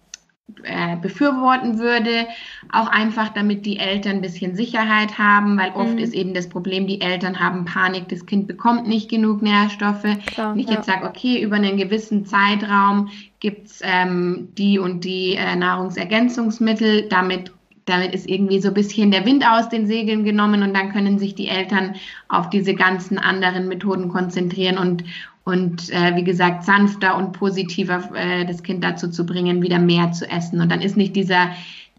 [0.63, 2.29] äh, befürworten würde,
[2.73, 5.99] auch einfach damit die Eltern ein bisschen Sicherheit haben, weil oft mhm.
[5.99, 10.07] ist eben das Problem, die Eltern haben Panik, das Kind bekommt nicht genug Nährstoffe.
[10.27, 10.75] Klar, und ich ja.
[10.75, 17.53] jetzt sage, okay, über einen gewissen Zeitraum gibt's ähm, die und die äh, Nahrungsergänzungsmittel, damit
[17.87, 21.19] damit ist irgendwie so ein bisschen der Wind aus den Segeln genommen und dann können
[21.21, 21.95] sich die Eltern
[22.29, 25.05] auf diese ganzen anderen Methoden konzentrieren und,
[25.47, 30.11] und äh, wie gesagt, sanfter und positiver äh, das Kind dazu zu bringen, wieder mehr
[30.11, 30.61] zu essen.
[30.61, 31.53] Und dann ist nicht dieser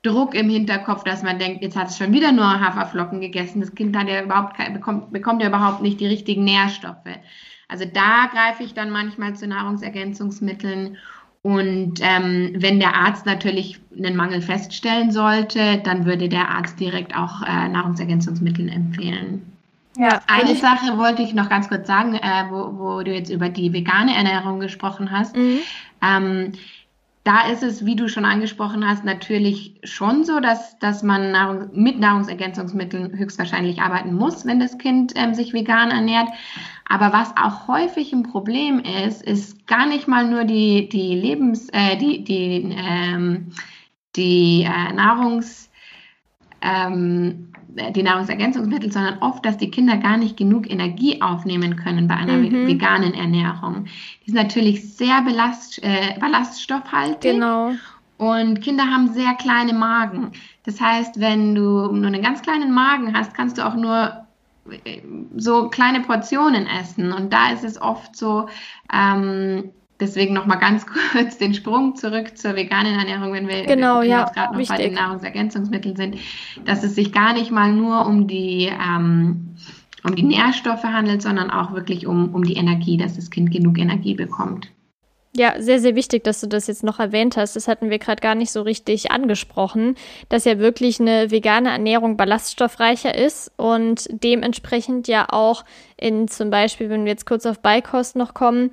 [0.04, 3.62] Druck im Hinterkopf, dass man denkt, jetzt hat es schon wieder nur Haferflocken gegessen.
[3.62, 7.08] Das Kind hat ja überhaupt bekommt, bekommt ja überhaupt nicht die richtigen Nährstoffe.
[7.70, 10.98] Also da greife ich dann manchmal zu Nahrungsergänzungsmitteln
[11.42, 17.16] und ähm, wenn der Arzt natürlich einen Mangel feststellen sollte, dann würde der Arzt direkt
[17.16, 19.57] auch äh, Nahrungsergänzungsmittel empfehlen.
[19.98, 23.50] Ja, Eine Sache wollte ich noch ganz kurz sagen, äh, wo, wo, du jetzt über
[23.50, 25.36] die vegane Ernährung gesprochen hast.
[25.36, 25.60] Mhm.
[26.04, 26.52] Ähm,
[27.24, 31.70] da ist es, wie du schon angesprochen hast, natürlich schon so, dass, dass man Nahrung,
[31.74, 36.30] mit Nahrungsergänzungsmitteln höchstwahrscheinlich arbeiten muss, wenn das Kind ähm, sich vegan ernährt.
[36.88, 41.68] Aber was auch häufig ein Problem ist, ist gar nicht mal nur die, die Lebens,
[41.74, 43.52] äh, die, die, ähm,
[44.16, 45.67] die äh, Nahrungs,
[46.62, 47.50] ähm,
[47.96, 52.38] die Nahrungsergänzungsmittel, sondern oft, dass die Kinder gar nicht genug Energie aufnehmen können bei einer
[52.38, 52.68] mhm.
[52.68, 53.86] veganen Ernährung.
[54.26, 57.34] Die ist natürlich sehr belast, äh, ballaststoffhaltig.
[57.34, 57.72] Genau.
[58.18, 60.32] Und Kinder haben sehr kleine Magen.
[60.66, 64.26] Das heißt, wenn du nur einen ganz kleinen Magen hast, kannst du auch nur
[64.86, 65.02] äh,
[65.36, 67.12] so kleine Portionen essen.
[67.12, 68.48] Und da ist es oft so,
[68.92, 69.70] ähm,
[70.00, 74.22] deswegen nochmal ganz kurz den Sprung zurück zur veganen Ernährung, wenn wir, genau, wenn ja,
[74.22, 74.78] jetzt gerade noch wichtig.
[74.78, 76.18] bei den Nahrungsergänzungsmitteln sind,
[76.66, 79.56] dass es sich gar nicht mal nur um die, ähm,
[80.04, 83.78] um die Nährstoffe handelt, sondern auch wirklich um, um die Energie, dass das Kind genug
[83.78, 84.70] Energie bekommt.
[85.36, 87.56] Ja, sehr, sehr wichtig, dass du das jetzt noch erwähnt hast.
[87.56, 89.94] Das hatten wir gerade gar nicht so richtig angesprochen,
[90.30, 95.64] dass ja wirklich eine vegane Ernährung ballaststoffreicher ist und dementsprechend ja auch
[95.96, 98.72] in zum Beispiel, wenn wir jetzt kurz auf Beikost noch kommen,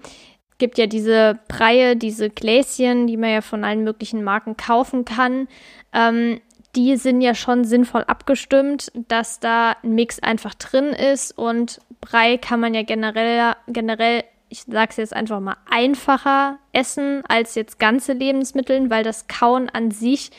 [0.58, 5.48] gibt ja diese Breie, diese Gläschen, die man ja von allen möglichen Marken kaufen kann.
[5.92, 6.40] Ähm,
[6.76, 12.36] die sind ja schon sinnvoll abgestimmt, dass da ein Mix einfach drin ist und Brei
[12.36, 18.12] kann man ja generell, generell, ich sag's jetzt einfach mal, einfacher essen als jetzt ganze
[18.12, 20.30] Lebensmittel, weil das Kauen an sich,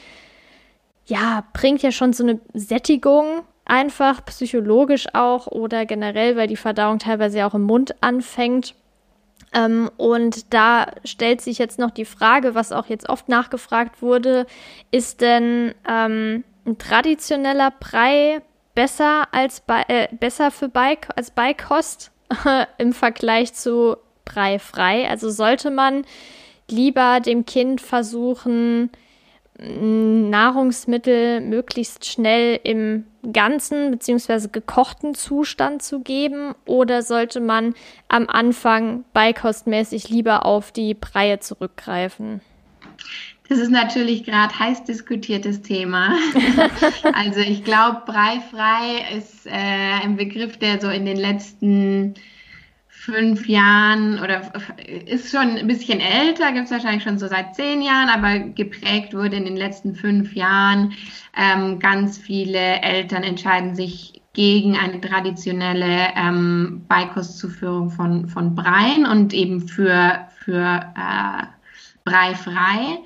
[1.06, 7.00] ja, bringt ja schon so eine Sättigung einfach, psychologisch auch oder generell, weil die Verdauung
[7.00, 8.76] teilweise auch im Mund anfängt.
[9.56, 14.46] Ähm, und da stellt sich jetzt noch die Frage, was auch jetzt oft nachgefragt wurde,
[14.92, 18.42] ist denn ähm, ein traditioneller Brei
[18.76, 22.12] besser als bei, äh, besser für Beik als Beikost
[22.78, 23.96] im Vergleich zu
[24.26, 25.10] Brei frei?
[25.10, 26.06] Also sollte man
[26.70, 28.92] lieber dem Kind versuchen,
[29.58, 34.50] Nahrungsmittel möglichst schnell im ganzen bzw.
[34.52, 37.74] gekochten Zustand zu geben oder sollte man
[38.10, 42.42] am Anfang beikostmäßig lieber auf die Breie zurückgreifen?
[43.48, 46.18] Das ist natürlich gerade heiß diskutiertes Thema.
[47.14, 52.16] also ich glaube, breifrei ist äh, ein Begriff, der so in den letzten
[53.06, 54.52] fünf Jahren oder
[55.06, 59.14] ist schon ein bisschen älter, gibt es wahrscheinlich schon so seit zehn Jahren, aber geprägt
[59.14, 60.94] wurde in den letzten fünf Jahren.
[61.38, 69.34] Ähm, ganz viele Eltern entscheiden sich gegen eine traditionelle ähm, Beikostzuführung von, von Breien und
[69.34, 71.44] eben für, für äh,
[72.04, 73.00] Brei frei.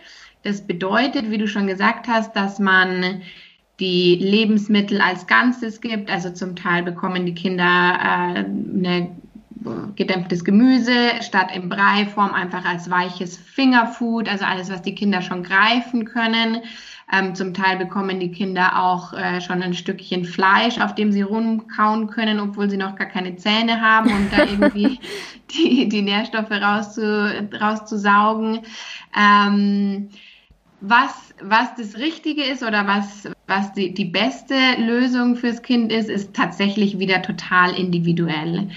[0.44, 3.22] Das bedeutet, wie du schon gesagt hast, dass man
[3.82, 6.10] die Lebensmittel als Ganzes gibt.
[6.10, 9.10] Also zum Teil bekommen die Kinder äh, eine
[9.96, 15.44] gedämpftes Gemüse statt in Breiform einfach als weiches Fingerfood, also alles, was die Kinder schon
[15.44, 16.62] greifen können.
[17.12, 21.24] Ähm, zum Teil bekommen die Kinder auch äh, schon ein Stückchen Fleisch, auf dem sie
[21.24, 25.00] rumkauen können, obwohl sie noch gar keine Zähne haben, um da irgendwie
[25.52, 27.02] die, die Nährstoffe rauszu,
[27.60, 28.60] rauszusaugen.
[29.18, 30.10] Ähm,
[30.82, 36.10] was, was das Richtige ist oder was, was die, die beste Lösung fürs Kind ist,
[36.10, 38.70] ist tatsächlich wieder total individuell.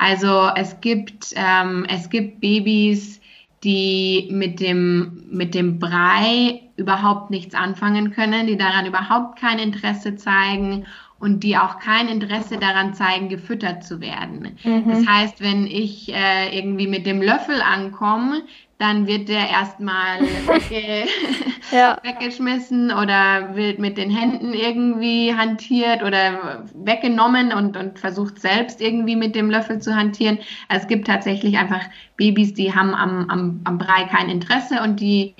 [0.00, 3.20] Also es gibt, ähm, es gibt Babys,
[3.62, 10.16] die mit dem, mit dem Brei überhaupt nichts anfangen können, die daran überhaupt kein Interesse
[10.16, 10.86] zeigen
[11.18, 14.56] und die auch kein Interesse daran zeigen, gefüttert zu werden.
[14.64, 14.88] Mhm.
[14.88, 18.40] Das heißt, wenn ich äh, irgendwie mit dem Löffel ankomme,
[18.80, 21.06] dann wird der erstmal wegge
[21.70, 21.98] ja.
[22.02, 29.16] weggeschmissen oder wird mit den Händen irgendwie hantiert oder weggenommen und, und versucht selbst irgendwie
[29.16, 30.38] mit dem Löffel zu hantieren.
[30.68, 31.82] Also es gibt tatsächlich einfach
[32.16, 35.34] Babys, die haben am, am, am Brei kein Interesse und die,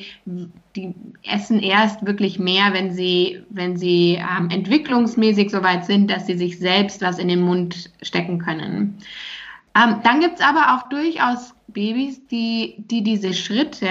[0.76, 6.26] die essen erst wirklich mehr, wenn sie, wenn sie ähm, entwicklungsmäßig so weit sind, dass
[6.26, 8.98] sie sich selbst was in den Mund stecken können.
[9.74, 13.88] Ähm, dann gibt es aber auch durchaus Babys, die, die diese Schritte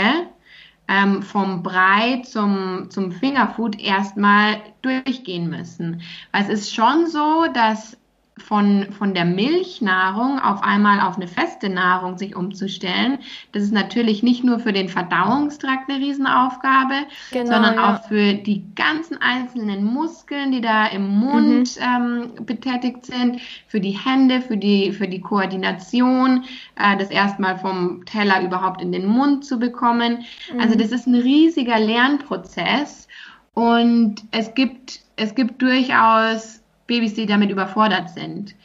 [0.88, 6.02] ähm, vom Brei zum, zum Fingerfood erstmal durchgehen müssen.
[6.32, 7.98] Es ist schon so, dass
[8.42, 13.20] von, von der Milchnahrung auf einmal auf eine feste Nahrung sich umzustellen,
[13.52, 17.94] das ist natürlich nicht nur für den Verdauungstrakt eine Riesenaufgabe, genau, sondern ja.
[17.94, 22.28] auch für die ganzen einzelnen Muskeln, die da im Mund mhm.
[22.38, 28.06] ähm, betätigt sind, für die Hände, für die, für die Koordination, äh, das erstmal vom
[28.06, 30.26] Teller überhaupt in den Mund zu bekommen.
[30.54, 30.60] Mhm.
[30.60, 33.08] Also das ist ein riesiger Lernprozess
[33.54, 38.56] und es gibt, es gibt durchaus Babys, die damit überfordert sind.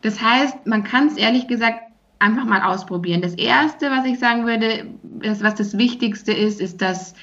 [0.00, 1.82] Das heißt, man kann es ehrlich gesagt
[2.20, 3.20] einfach mal ausprobieren.
[3.20, 7.14] Das Erste, was ich sagen würde, das, was das Wichtigste ist, ist, dass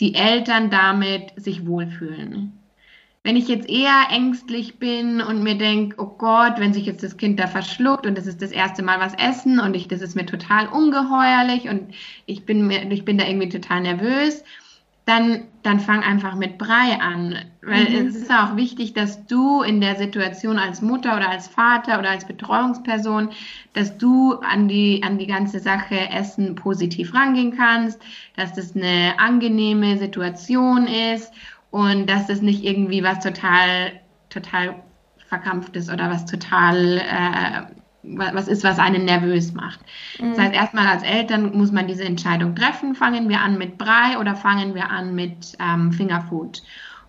[0.00, 2.52] die Eltern damit sich wohlfühlen.
[3.22, 7.16] Wenn ich jetzt eher ängstlich bin und mir denke, oh Gott, wenn sich jetzt das
[7.16, 10.14] Kind da verschluckt und das ist das erste Mal was essen und ich, das ist
[10.14, 11.92] mir total ungeheuerlich und
[12.26, 14.44] ich bin, mir, ich bin da irgendwie total nervös,
[15.06, 17.36] dann, dann fang einfach mit Brei an.
[17.62, 18.08] Weil mhm.
[18.08, 22.10] es ist auch wichtig, dass du in der Situation als Mutter oder als Vater oder
[22.10, 23.30] als Betreuungsperson,
[23.72, 28.02] dass du an die, an die ganze Sache Essen positiv rangehen kannst,
[28.36, 31.32] dass das eine angenehme Situation ist
[31.70, 33.92] und dass das nicht irgendwie was total,
[34.28, 34.74] total
[35.28, 37.75] verkrampft ist oder was total äh,
[38.06, 39.80] was ist, was einen nervös macht.
[40.20, 40.30] Mhm.
[40.30, 42.94] Das heißt, erstmal als Eltern muss man diese Entscheidung treffen.
[42.94, 46.62] Fangen wir an mit Brei oder fangen wir an mit ähm, Fingerfood?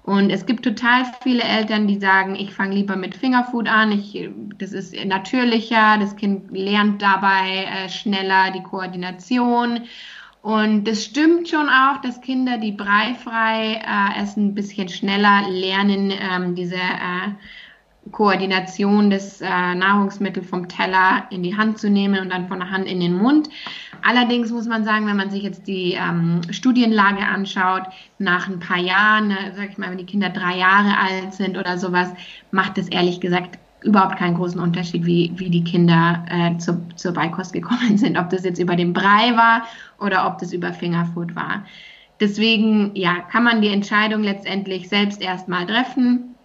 [0.08, 4.30] Und es gibt total viele Eltern, die sagen, ich fange lieber mit Fingerfood an, ich,
[4.58, 9.82] das ist natürlicher, das Kind lernt dabei äh, schneller die Koordination.
[10.42, 16.12] Und das stimmt schon auch, dass Kinder, die breifrei äh, essen, ein bisschen schneller lernen,
[16.12, 17.34] ähm, diese äh,
[18.12, 22.70] Koordination des äh, Nahrungsmittels vom Teller in die Hand zu nehmen und dann von der
[22.70, 23.50] Hand in den Mund.
[24.02, 27.84] Allerdings muss man sagen, wenn man sich jetzt die ähm, Studienlage anschaut,
[28.20, 31.58] nach ein paar Jahren, äh, sag ich mal, wenn die Kinder drei Jahre alt sind
[31.58, 32.10] oder sowas,
[32.52, 37.14] macht es ehrlich gesagt überhaupt keinen großen Unterschied, wie, wie die Kinder äh, zu, zur
[37.14, 38.18] Beikost gekommen sind.
[38.18, 39.64] Ob das jetzt über den Brei war
[40.00, 41.64] oder ob das über Fingerfood war.
[42.20, 46.36] Deswegen, ja, kann man die Entscheidung letztendlich selbst erstmal treffen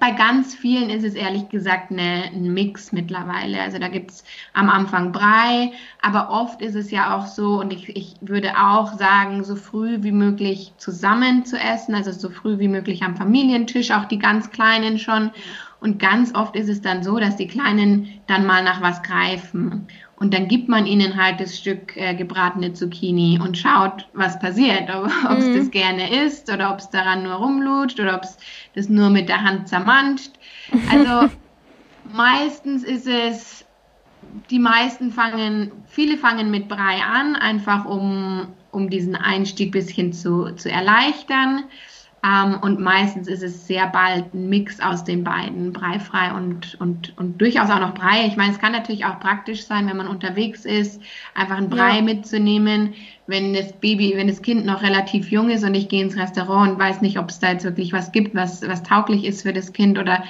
[0.00, 3.60] bei ganz vielen ist es ehrlich gesagt eine, ein Mix mittlerweile.
[3.60, 5.72] Also da gibt es am Anfang Brei,
[6.02, 10.02] aber oft ist es ja auch so, und ich, ich würde auch sagen, so früh
[10.02, 14.50] wie möglich zusammen zu essen, also so früh wie möglich am Familientisch, auch die ganz
[14.50, 15.30] Kleinen schon.
[15.80, 19.86] Und ganz oft ist es dann so, dass die Kleinen dann mal nach was greifen.
[20.20, 24.90] Und dann gibt man ihnen halt das Stück äh, gebratene Zucchini und schaut, was passiert.
[24.92, 25.56] Ob es mhm.
[25.56, 28.36] das gerne isst oder ob es daran nur rumlutscht oder ob es
[28.74, 30.32] das nur mit der Hand zermanscht.
[30.90, 31.32] Also
[32.12, 33.64] meistens ist es,
[34.50, 40.50] die meisten fangen, viele fangen mit Brei an, einfach um, um diesen Einstieg bisschen zu,
[40.56, 41.64] zu erleichtern.
[42.24, 47.16] Ähm, und meistens ist es sehr bald ein Mix aus den beiden, breifrei und, und,
[47.16, 48.26] und durchaus auch noch Brei.
[48.26, 51.00] Ich meine, es kann natürlich auch praktisch sein, wenn man unterwegs ist,
[51.34, 52.02] einfach einen Brei ja.
[52.02, 52.94] mitzunehmen.
[53.28, 56.72] Wenn das Baby, wenn das Kind noch relativ jung ist und ich gehe ins Restaurant
[56.72, 59.52] und weiß nicht, ob es da jetzt wirklich was gibt, was, was tauglich ist für
[59.52, 60.24] das Kind oder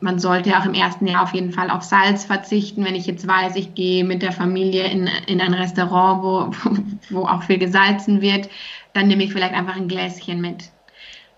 [0.00, 2.84] man sollte auch im ersten Jahr auf jeden Fall auf Salz verzichten.
[2.84, 6.70] Wenn ich jetzt weiß, ich gehe mit der Familie in, in ein Restaurant, wo,
[7.10, 8.48] wo auch viel gesalzen wird,
[8.92, 10.70] dann nehme ich vielleicht einfach ein Gläschen mit.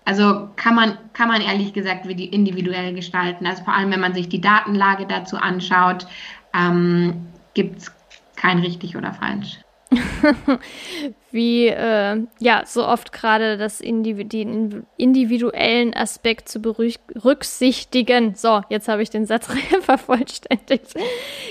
[0.03, 3.45] Also kann man, kann man ehrlich gesagt individuell gestalten.
[3.45, 6.07] Also vor allem, wenn man sich die Datenlage dazu anschaut,
[6.53, 7.91] ähm, gibt es
[8.35, 9.59] kein richtig oder falsch.
[11.33, 18.35] wie äh, ja so oft gerade das Indiv den individuellen Aspekt zu berücksichtigen.
[18.35, 19.47] So, jetzt habe ich den Satz
[19.81, 20.93] vervollständigt.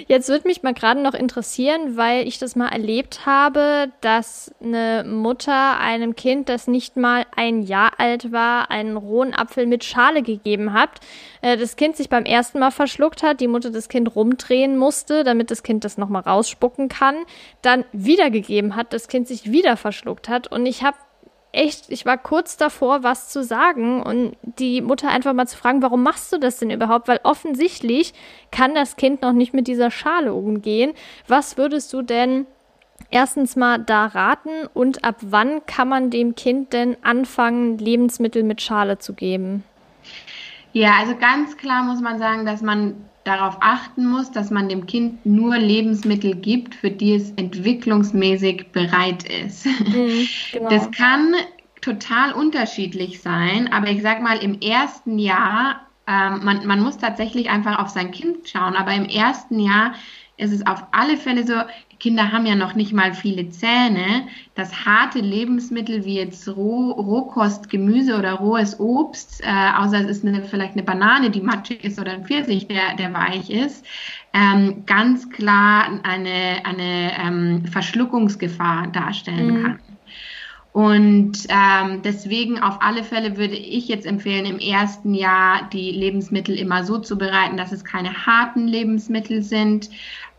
[0.07, 5.05] Jetzt würde mich mal gerade noch interessieren, weil ich das mal erlebt habe, dass eine
[5.07, 10.23] Mutter einem Kind, das nicht mal ein Jahr alt war, einen rohen Apfel mit Schale
[10.23, 11.01] gegeben hat.
[11.43, 15.25] Äh, das Kind sich beim ersten Mal verschluckt hat, die Mutter das Kind rumdrehen musste,
[15.25, 17.17] damit das Kind das nochmal rausspucken kann,
[17.63, 20.97] dann wiedergegeben hat, das Kind sich wieder verschluckt hat und ich habe
[21.53, 25.83] echt, ich war kurz davor, was zu sagen und die Mutter einfach mal zu fragen,
[25.83, 27.09] warum machst du das denn überhaupt?
[27.09, 28.15] Weil offensichtlich
[28.51, 30.93] kann das Kind noch nicht mit dieser Schale umgehen.
[31.27, 32.47] Was würdest du denn
[33.11, 38.61] erstens mal da raten und ab wann kann man dem Kind denn anfangen, Lebensmittel mit
[38.63, 39.65] Schale zu geben?
[40.73, 44.87] Ja, also ganz klar muss man sagen, dass man darauf achten muss, dass man dem
[44.87, 49.67] Kind nur Lebensmittel gibt, für die es entwicklungsmäßig bereit ist.
[49.67, 50.69] Mhm, genau.
[50.69, 51.35] Das kann
[51.81, 57.49] total unterschiedlich sein, aber ich sag mal, im ersten Jahr, ähm, man, man muss tatsächlich
[57.51, 59.95] einfach auf sein Kind schauen, aber im ersten Jahr
[60.37, 61.55] ist es auf alle Fälle so,
[62.01, 67.71] Kinder haben ja noch nicht mal viele Zähne, dass harte Lebensmittel wie jetzt Roh, Rohkost,
[67.71, 72.01] Gemüse oder rohes Obst, äh, außer es ist eine, vielleicht eine Banane, die matschig ist
[72.01, 73.85] oder ein Pfirsich, der, der weich ist,
[74.33, 79.63] ähm, ganz klar eine, eine ähm, Verschluckungsgefahr darstellen mhm.
[79.63, 79.79] kann.
[80.73, 86.57] Und ähm, deswegen auf alle Fälle würde ich jetzt empfehlen, im ersten Jahr die Lebensmittel
[86.57, 89.91] immer so zu bereiten, dass es keine harten Lebensmittel sind.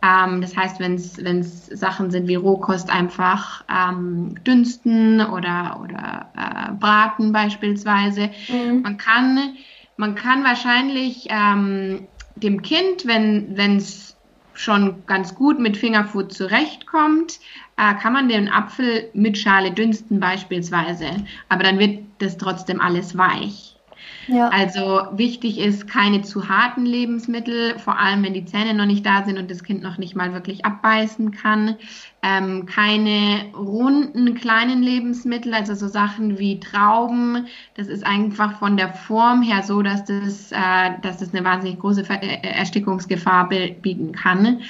[0.02, 6.72] Ähm, das heißt, wenn es Sachen sind wie Rohkost, einfach ähm, dünsten oder, oder äh,
[6.72, 8.30] braten beispielsweise.
[8.48, 8.82] Mhm.
[8.82, 9.54] Man, kann,
[9.96, 14.16] man kann wahrscheinlich ähm, dem Kind, wenn es
[14.54, 17.38] schon ganz gut mit Fingerfood zurechtkommt,
[17.76, 23.16] äh, kann man den Apfel mit Schale dünsten beispielsweise, aber dann wird das trotzdem alles
[23.16, 23.81] weich.
[24.28, 24.48] Ja.
[24.48, 29.24] Also wichtig ist keine zu harten Lebensmittel, vor allem wenn die Zähne noch nicht da
[29.24, 31.76] sind und das Kind noch nicht mal wirklich abbeißen kann.
[32.22, 37.46] Ähm, keine runden kleinen Lebensmittel, also so Sachen wie Trauben.
[37.74, 41.80] Das ist einfach von der Form her so, dass das, äh, dass das eine wahnsinnig
[41.80, 44.60] große äh, Erstickungsgefahr bieten kann.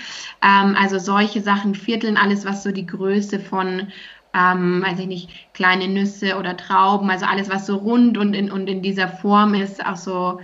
[0.40, 3.88] Ähm, also solche Sachen, Vierteln, alles was so die Größe von
[4.35, 8.51] ähm, weiß ich nicht, kleine Nüsse oder Trauben, also alles, was so rund und in,
[8.51, 10.41] und in dieser Form ist, auch so,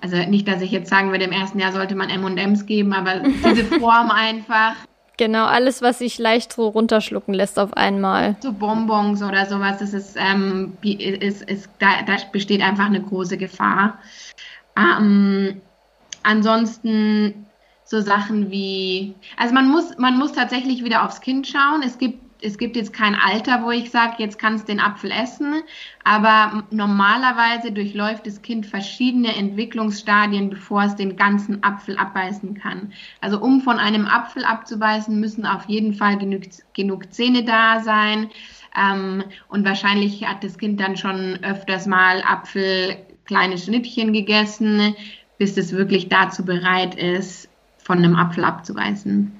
[0.00, 3.20] also nicht, dass ich jetzt sagen würde, im ersten Jahr sollte man M&M's geben, aber
[3.44, 4.74] diese Form einfach.
[5.16, 8.36] Genau, alles, was sich leicht so runterschlucken lässt auf einmal.
[8.40, 13.36] So Bonbons oder sowas, das ist, ähm, ist, ist da, da besteht einfach eine große
[13.36, 13.98] Gefahr.
[14.76, 15.60] Ähm,
[16.22, 17.46] ansonsten
[17.82, 21.82] so Sachen wie, also man muss, man muss tatsächlich wieder aufs Kind schauen.
[21.82, 25.10] Es gibt es gibt jetzt kein Alter, wo ich sage, jetzt kannst du den Apfel
[25.10, 25.62] essen,
[26.04, 32.92] aber normalerweise durchläuft das Kind verschiedene Entwicklungsstadien, bevor es den ganzen Apfel abbeißen kann.
[33.20, 36.42] Also um von einem Apfel abzubeißen, müssen auf jeden Fall genug,
[36.74, 38.30] genug Zähne da sein.
[38.76, 44.94] Ähm, und wahrscheinlich hat das Kind dann schon öfters mal Apfel kleine Schnittchen gegessen,
[45.38, 49.37] bis es wirklich dazu bereit ist, von einem Apfel abzubeißen.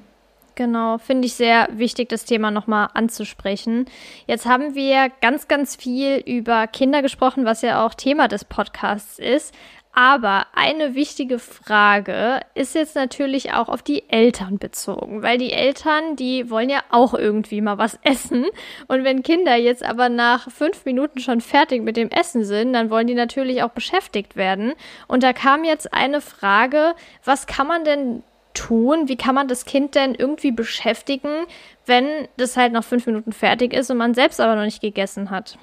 [0.58, 3.84] Genau, finde ich sehr wichtig, das Thema nochmal anzusprechen.
[4.26, 9.20] Jetzt haben wir ganz, ganz viel über Kinder gesprochen, was ja auch Thema des Podcasts
[9.20, 9.54] ist.
[9.92, 16.16] Aber eine wichtige Frage ist jetzt natürlich auch auf die Eltern bezogen, weil die Eltern,
[16.16, 18.46] die wollen ja auch irgendwie mal was essen.
[18.88, 22.90] Und wenn Kinder jetzt aber nach fünf Minuten schon fertig mit dem Essen sind, dann
[22.90, 24.74] wollen die natürlich auch beschäftigt werden.
[25.06, 26.94] Und da kam jetzt eine Frage,
[27.24, 28.24] was kann man denn
[28.54, 29.08] tun?
[29.08, 31.46] Wie kann man das Kind denn irgendwie beschäftigen,
[31.86, 35.30] wenn das halt noch fünf Minuten fertig ist und man selbst aber noch nicht gegessen
[35.30, 35.58] hat?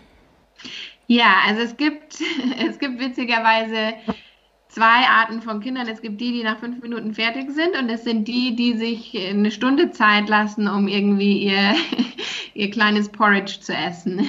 [1.07, 2.17] Ja, also es gibt,
[2.67, 3.93] es gibt witzigerweise
[4.75, 5.87] zwei Arten von Kindern.
[5.87, 9.17] Es gibt die, die nach fünf Minuten fertig sind und es sind die, die sich
[9.29, 11.75] eine Stunde Zeit lassen, um irgendwie ihr,
[12.53, 14.19] ihr kleines Porridge zu essen.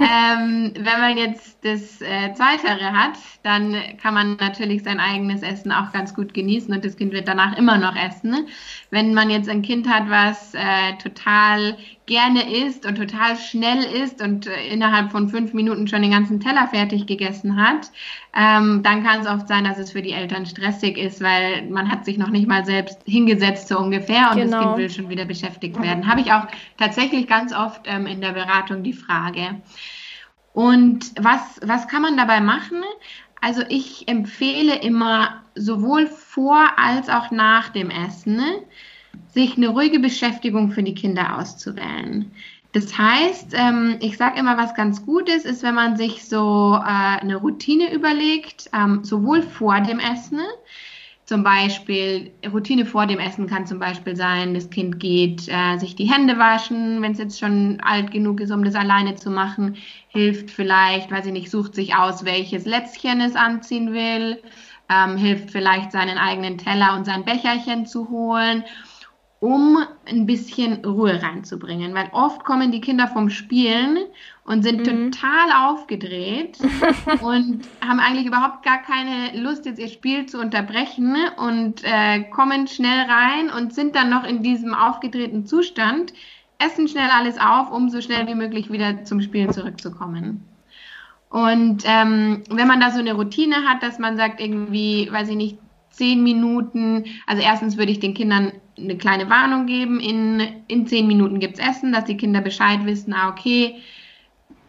[0.00, 5.72] ähm, wenn man jetzt das äh, Zweitere hat, dann kann man natürlich sein eigenes Essen
[5.72, 8.46] auch ganz gut genießen und das Kind wird danach immer noch essen.
[8.90, 14.22] Wenn man jetzt ein Kind hat, was äh, total gerne isst und total schnell isst
[14.22, 17.90] und äh, innerhalb von fünf Minuten schon den ganzen Teller fertig gegessen hat,
[18.36, 21.90] ähm, dann kann es oft sein, dass es für die Eltern stressig ist, weil man
[21.90, 24.56] hat sich noch nicht mal selbst hingesetzt so ungefähr und genau.
[24.56, 26.06] das Kind will schon wieder beschäftigt werden.
[26.06, 26.46] Habe ich auch
[26.78, 29.56] tatsächlich ganz oft ähm, in der Beratung die Frage.
[30.52, 32.82] Und was, was kann man dabei machen?
[33.40, 38.40] Also ich empfehle immer sowohl vor als auch nach dem Essen
[39.28, 42.32] sich eine ruhige Beschäftigung für die Kinder auszuwählen.
[42.72, 46.74] Das heißt, ähm, ich sage immer, was ganz gut ist, ist, wenn man sich so
[46.76, 50.40] äh, eine Routine überlegt, ähm, sowohl vor dem Essen,
[51.28, 55.94] zum Beispiel, Routine vor dem Essen kann zum Beispiel sein, das Kind geht äh, sich
[55.94, 59.76] die Hände waschen, wenn es jetzt schon alt genug ist, um das alleine zu machen,
[60.08, 64.42] hilft vielleicht, weiß ich nicht, sucht sich aus, welches Lätzchen es anziehen will,
[64.88, 68.64] ähm, hilft vielleicht seinen eigenen Teller und sein Becherchen zu holen
[69.40, 71.94] um ein bisschen Ruhe reinzubringen.
[71.94, 73.98] Weil oft kommen die Kinder vom Spielen
[74.48, 75.12] und sind mhm.
[75.12, 76.56] total aufgedreht
[77.20, 82.66] und haben eigentlich überhaupt gar keine Lust, jetzt ihr Spiel zu unterbrechen und äh, kommen
[82.66, 86.14] schnell rein und sind dann noch in diesem aufgedrehten Zustand,
[86.58, 90.42] essen schnell alles auf, um so schnell wie möglich wieder zum Spielen zurückzukommen.
[91.28, 95.36] Und ähm, wenn man da so eine Routine hat, dass man sagt, irgendwie, weiß ich
[95.36, 95.58] nicht,
[95.90, 101.06] zehn Minuten, also erstens würde ich den Kindern eine kleine Warnung geben, in, in zehn
[101.06, 103.76] Minuten gibt es Essen, dass die Kinder Bescheid wissen, ah, okay,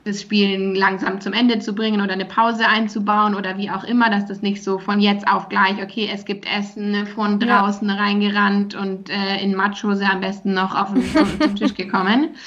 [0.09, 4.09] das Spielen langsam zum Ende zu bringen oder eine Pause einzubauen oder wie auch immer,
[4.09, 7.95] dass das nicht so von jetzt auf gleich, okay, es gibt Essen, von draußen ja.
[7.95, 11.03] reingerannt und äh, in Matschhose am besten noch auf den,
[11.39, 12.29] zum Tisch gekommen.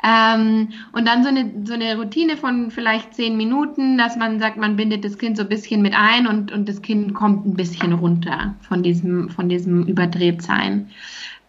[0.00, 4.56] Ähm, und dann so eine, so eine Routine von vielleicht zehn Minuten, dass man sagt,
[4.56, 7.54] man bindet das Kind so ein bisschen mit ein und, und das Kind kommt ein
[7.54, 10.90] bisschen runter von diesem, von diesem Überdrehtsein.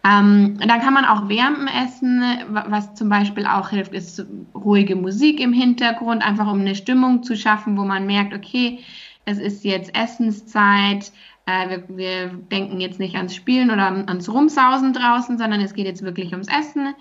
[0.02, 4.24] Ähm, dann kann man auch Wärmen essen, was zum Beispiel auch hilft, ist
[4.54, 8.78] ruhige Musik im Hintergrund, einfach um eine Stimmung zu schaffen, wo man merkt, okay,
[9.26, 11.12] es ist jetzt Essenszeit,
[11.44, 15.86] äh, wir, wir denken jetzt nicht ans Spielen oder ans Rumsausen draußen, sondern es geht
[15.86, 16.94] jetzt wirklich ums Essen.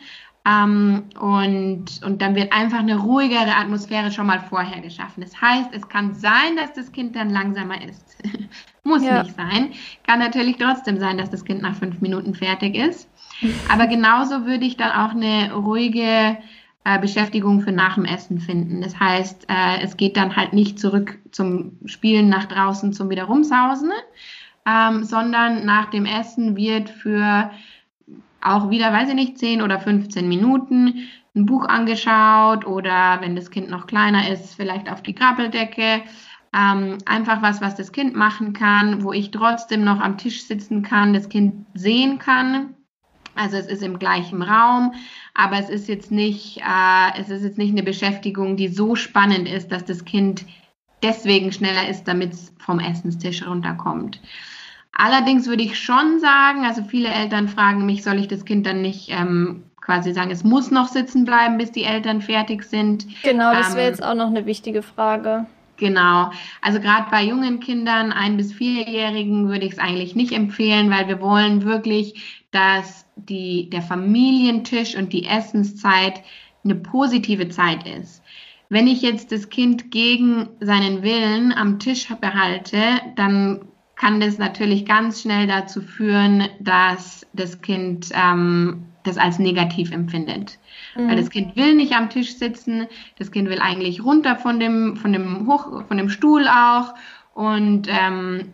[0.45, 5.21] Ähm, und, und dann wird einfach eine ruhigere Atmosphäre schon mal vorher geschaffen.
[5.21, 8.17] Das heißt, es kann sein, dass das Kind dann langsamer ist.
[8.83, 9.23] Muss ja.
[9.23, 9.73] nicht sein.
[10.07, 13.09] Kann natürlich trotzdem sein, dass das Kind nach fünf Minuten fertig ist.
[13.71, 16.37] Aber genauso würde ich dann auch eine ruhige
[16.85, 18.81] äh, Beschäftigung für nach dem Essen finden.
[18.81, 23.25] Das heißt, äh, es geht dann halt nicht zurück zum Spielen nach draußen zum wieder
[23.25, 23.91] rumsausen,
[24.65, 27.51] ähm, sondern nach dem Essen wird für
[28.41, 33.51] auch wieder, weiß ich nicht, 10 oder 15 Minuten ein Buch angeschaut oder wenn das
[33.51, 36.01] Kind noch kleiner ist, vielleicht auf die Krabbeldecke.
[36.51, 40.81] Ähm, einfach was, was das Kind machen kann, wo ich trotzdem noch am Tisch sitzen
[40.81, 42.75] kann, das Kind sehen kann.
[43.35, 44.93] Also es ist im gleichen Raum,
[45.35, 49.47] aber es ist jetzt nicht, äh, es ist jetzt nicht eine Beschäftigung, die so spannend
[49.47, 50.43] ist, dass das Kind
[51.03, 54.19] deswegen schneller ist, damit es vom Essenstisch runterkommt.
[54.91, 58.81] Allerdings würde ich schon sagen, also viele Eltern fragen mich, soll ich das Kind dann
[58.81, 63.07] nicht ähm, quasi sagen, es muss noch sitzen bleiben, bis die Eltern fertig sind.
[63.21, 65.45] Genau, das wäre ähm, jetzt auch noch eine wichtige Frage.
[65.77, 66.31] Genau.
[66.61, 71.07] Also gerade bei jungen Kindern, ein- bis vierjährigen, würde ich es eigentlich nicht empfehlen, weil
[71.07, 76.21] wir wollen wirklich, dass die, der Familientisch und die Essenszeit
[76.65, 78.21] eine positive Zeit ist.
[78.67, 82.77] Wenn ich jetzt das Kind gegen seinen Willen am Tisch behalte,
[83.15, 83.68] dann
[83.99, 90.57] kann das natürlich ganz schnell dazu führen, dass das Kind ähm, das als negativ empfindet.
[90.95, 91.09] Mhm.
[91.09, 92.87] Weil das Kind will nicht am Tisch sitzen,
[93.17, 96.93] das Kind will eigentlich runter von dem, von dem, Hoch, von dem Stuhl auch.
[97.33, 98.53] Und ähm,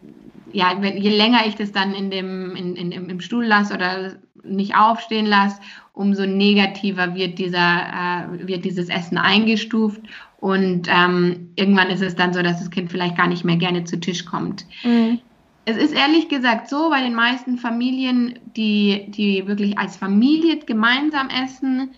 [0.51, 4.75] ja, je länger ich das dann in dem, in, in, im Stuhl lasse oder nicht
[4.75, 5.61] aufstehen lasse,
[5.93, 10.01] umso negativer wird dieser, äh, wird dieses Essen eingestuft
[10.37, 13.85] und ähm, irgendwann ist es dann so, dass das Kind vielleicht gar nicht mehr gerne
[13.85, 14.65] zu Tisch kommt.
[14.83, 15.19] Mhm
[15.65, 21.29] es ist ehrlich gesagt so, bei den meisten Familien, die, die wirklich als Familie gemeinsam
[21.29, 21.91] essen,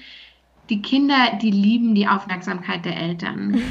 [0.70, 3.62] die Kinder, die lieben die Aufmerksamkeit der Eltern.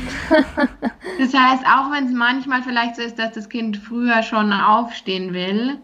[1.19, 5.35] das heißt, auch wenn es manchmal vielleicht so ist, dass das Kind früher schon aufstehen
[5.35, 5.79] will,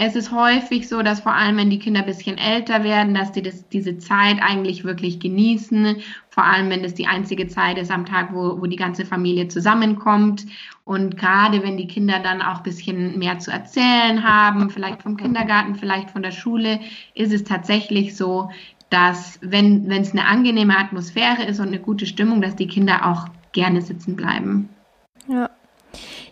[0.00, 3.32] es ist häufig so, dass vor allem, wenn die Kinder ein bisschen älter werden, dass
[3.32, 5.96] die das, diese Zeit eigentlich wirklich genießen.
[6.30, 9.48] Vor allem, wenn das die einzige Zeit ist am Tag, wo, wo die ganze Familie
[9.48, 10.46] zusammenkommt.
[10.84, 15.16] Und gerade wenn die Kinder dann auch ein bisschen mehr zu erzählen haben, vielleicht vom
[15.16, 16.78] Kindergarten, vielleicht von der Schule,
[17.14, 18.50] ist es tatsächlich so,
[18.90, 23.26] dass wenn es eine angenehme Atmosphäre ist und eine gute Stimmung, dass die Kinder auch
[23.50, 24.68] gerne sitzen bleiben.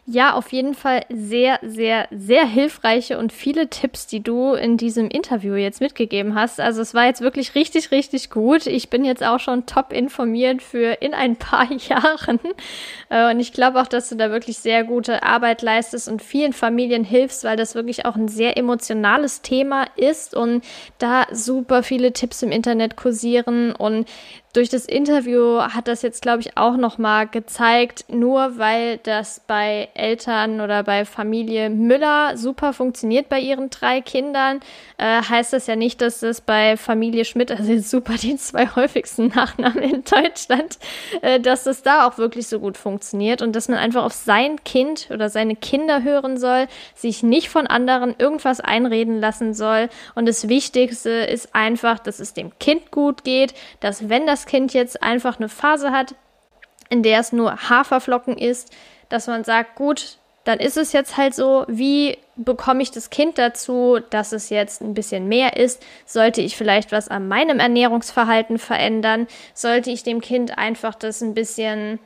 [0.07, 0.35] Ja.
[0.35, 5.55] Auf jeden Fall sehr, sehr, sehr hilfreiche und viele Tipps, die du in diesem Interview
[5.55, 6.61] jetzt mitgegeben hast.
[6.61, 8.67] Also es war jetzt wirklich richtig, richtig gut.
[8.67, 12.39] Ich bin jetzt auch schon top informiert für in ein paar Jahren.
[13.09, 16.53] Äh, und ich glaube auch, dass du da wirklich sehr gute Arbeit leistest und vielen
[16.53, 20.64] Familien hilfst, weil das wirklich auch ein sehr emotionales Thema ist und
[20.99, 24.07] da super viele Tipps im Internet kursieren und
[24.57, 29.91] durch das Interview hat das jetzt, glaube ich, auch nochmal gezeigt, nur weil das bei
[29.92, 34.61] Eltern oder bei Familie Müller super funktioniert bei ihren drei Kindern,
[34.96, 39.26] äh, heißt das ja nicht, dass das bei Familie Schmidt, also super die zwei häufigsten
[39.28, 40.78] Nachnamen in Deutschland,
[41.20, 44.64] äh, dass das da auch wirklich so gut funktioniert und dass man einfach auf sein
[44.64, 49.91] Kind oder seine Kinder hören soll, sich nicht von anderen irgendwas einreden lassen soll.
[50.14, 54.73] Und das Wichtigste ist einfach, dass es dem Kind gut geht, dass wenn das Kind
[54.73, 56.14] jetzt einfach eine Phase hat,
[56.89, 58.75] in der es nur Haferflocken isst,
[59.09, 63.37] dass man sagt, gut, dann ist es jetzt halt so, wie bekomme ich das Kind
[63.37, 65.85] dazu, dass es jetzt ein bisschen mehr ist?
[66.05, 69.27] Sollte ich vielleicht was an meinem Ernährungsverhalten verändern?
[69.55, 71.99] Sollte ich dem Kind einfach das ein bisschen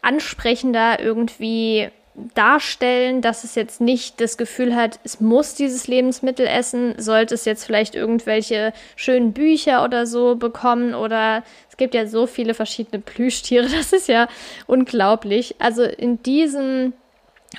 [0.00, 6.94] ansprechender irgendwie darstellen, dass es jetzt nicht das Gefühl hat, es muss dieses Lebensmittel essen,
[6.98, 10.94] sollte es jetzt vielleicht irgendwelche schönen Bücher oder so bekommen?
[10.94, 14.28] Oder es gibt ja so viele verschiedene Plüschtiere, das ist ja
[14.66, 15.56] unglaublich.
[15.58, 16.92] Also in diesem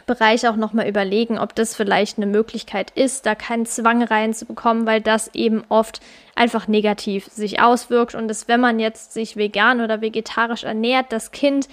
[0.05, 5.01] Bereich auch nochmal überlegen, ob das vielleicht eine Möglichkeit ist, da keinen Zwang reinzubekommen, weil
[5.01, 6.01] das eben oft
[6.35, 8.15] einfach negativ sich auswirkt.
[8.15, 11.67] Und dass wenn man jetzt sich vegan oder vegetarisch ernährt, das Kind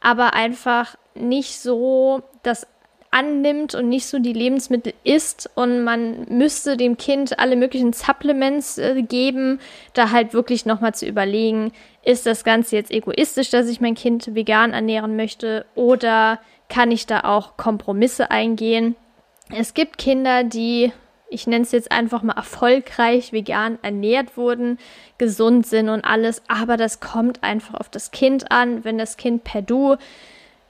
[0.00, 2.66] aber einfach nicht so das
[3.14, 8.76] annimmt und nicht so die Lebensmittel isst und man müsste dem Kind alle möglichen Supplements
[8.78, 9.60] äh, geben,
[9.92, 11.72] da halt wirklich nochmal zu überlegen,
[12.04, 17.06] ist das Ganze jetzt egoistisch, dass ich mein Kind vegan ernähren möchte oder kann ich
[17.06, 18.96] da auch Kompromisse eingehen?
[19.56, 20.92] Es gibt Kinder, die,
[21.28, 24.76] ich nenne es jetzt einfach mal erfolgreich vegan ernährt wurden,
[25.18, 29.44] gesund sind und alles, aber das kommt einfach auf das Kind an, wenn das Kind
[29.44, 29.96] per Du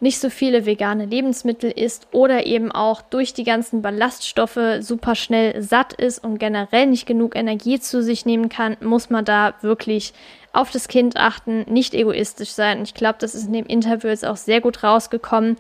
[0.01, 5.63] nicht so viele vegane Lebensmittel isst oder eben auch durch die ganzen Ballaststoffe super schnell
[5.63, 10.13] satt ist und generell nicht genug Energie zu sich nehmen kann, muss man da wirklich
[10.53, 12.79] auf das Kind achten, nicht egoistisch sein.
[12.79, 15.57] Und ich glaube, das ist in dem Interview jetzt auch sehr gut rausgekommen,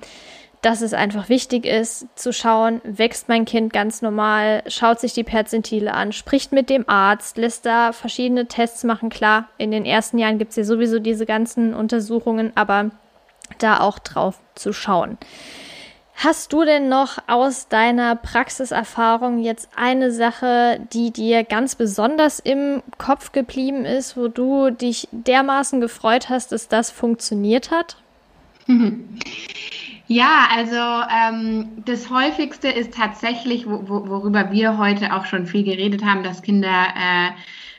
[0.65, 5.24] dass es einfach wichtig ist, zu schauen, wächst mein Kind ganz normal, schaut sich die
[5.24, 9.11] Perzentile an, spricht mit dem Arzt, lässt da verschiedene Tests machen.
[9.11, 12.90] Klar, in den ersten Jahren gibt es ja sowieso diese ganzen Untersuchungen, aber
[13.59, 15.19] da auch drauf zu schauen.
[16.16, 22.83] Hast du denn noch aus deiner Praxiserfahrung jetzt eine Sache, die dir ganz besonders im
[22.99, 27.97] Kopf geblieben ist, wo du dich dermaßen gefreut hast, dass das funktioniert hat?
[30.07, 35.65] Ja, also ähm, das häufigste ist tatsächlich, wo, wo, worüber wir heute auch schon viel
[35.65, 37.31] geredet haben, dass Kinder äh,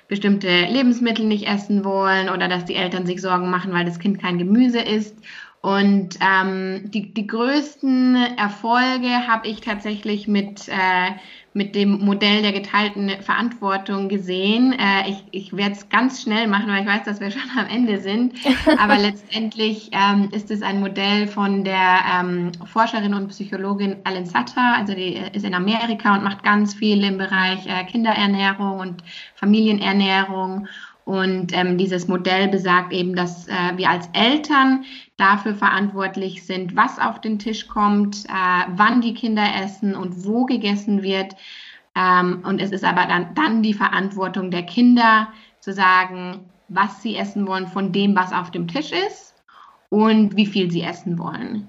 [0.08, 4.20] bestimmte Lebensmittel nicht essen wollen oder dass die Eltern sich Sorgen machen, weil das Kind
[4.20, 5.16] kein Gemüse isst.
[5.66, 11.14] Und ähm, die, die größten Erfolge habe ich tatsächlich mit, äh,
[11.54, 14.74] mit dem Modell der geteilten Verantwortung gesehen.
[14.74, 17.66] Äh, ich ich werde es ganz schnell machen, weil ich weiß, dass wir schon am
[17.66, 18.36] Ende sind.
[18.78, 24.76] Aber letztendlich ähm, ist es ein Modell von der ähm, Forscherin und Psychologin Alan Sutter.
[24.78, 30.68] Also die ist in Amerika und macht ganz viel im Bereich äh, Kinderernährung und Familienernährung.
[31.06, 34.86] Und ähm, dieses Modell besagt eben, dass äh, wir als Eltern
[35.18, 40.46] dafür verantwortlich sind, was auf den Tisch kommt, äh, wann die Kinder essen und wo
[40.46, 41.36] gegessen wird.
[41.96, 45.28] Ähm, und es ist aber dann, dann die Verantwortung der Kinder
[45.60, 49.36] zu sagen, was sie essen wollen von dem, was auf dem Tisch ist
[49.90, 51.68] und wie viel sie essen wollen.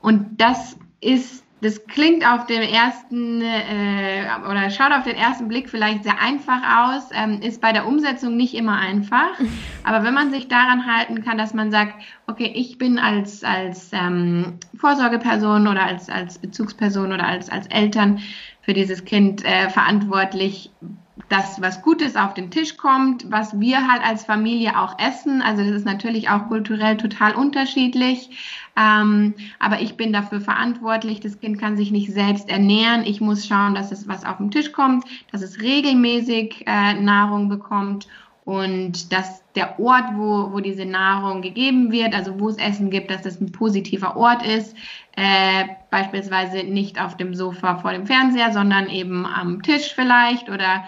[0.00, 5.68] Und das ist das klingt auf dem ersten äh, oder schaut auf den ersten Blick
[5.68, 9.30] vielleicht sehr einfach aus, ähm, ist bei der Umsetzung nicht immer einfach.
[9.84, 11.94] Aber wenn man sich daran halten kann, dass man sagt,
[12.26, 18.20] okay, ich bin als, als ähm, Vorsorgeperson oder als, als Bezugsperson oder als, als Eltern
[18.62, 20.70] für dieses Kind äh, verantwortlich,
[21.28, 25.42] dass was Gutes auf den Tisch kommt, was wir halt als Familie auch essen.
[25.42, 28.30] Also das ist natürlich auch kulturell total unterschiedlich.
[28.76, 31.20] Ähm, aber ich bin dafür verantwortlich.
[31.20, 33.04] Das Kind kann sich nicht selbst ernähren.
[33.04, 37.48] Ich muss schauen, dass es was auf den Tisch kommt, dass es regelmäßig äh, Nahrung
[37.48, 38.08] bekommt
[38.48, 43.10] und dass der Ort, wo, wo diese Nahrung gegeben wird, also wo es Essen gibt,
[43.10, 44.74] dass das ein positiver Ort ist.
[45.16, 50.84] Äh, beispielsweise nicht auf dem Sofa vor dem Fernseher, sondern eben am Tisch vielleicht oder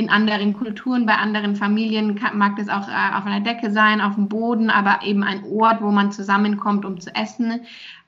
[0.00, 4.14] in anderen Kulturen, bei anderen Familien mag das auch äh, auf einer Decke sein, auf
[4.14, 7.60] dem Boden, aber eben ein Ort, wo man zusammenkommt, um zu essen.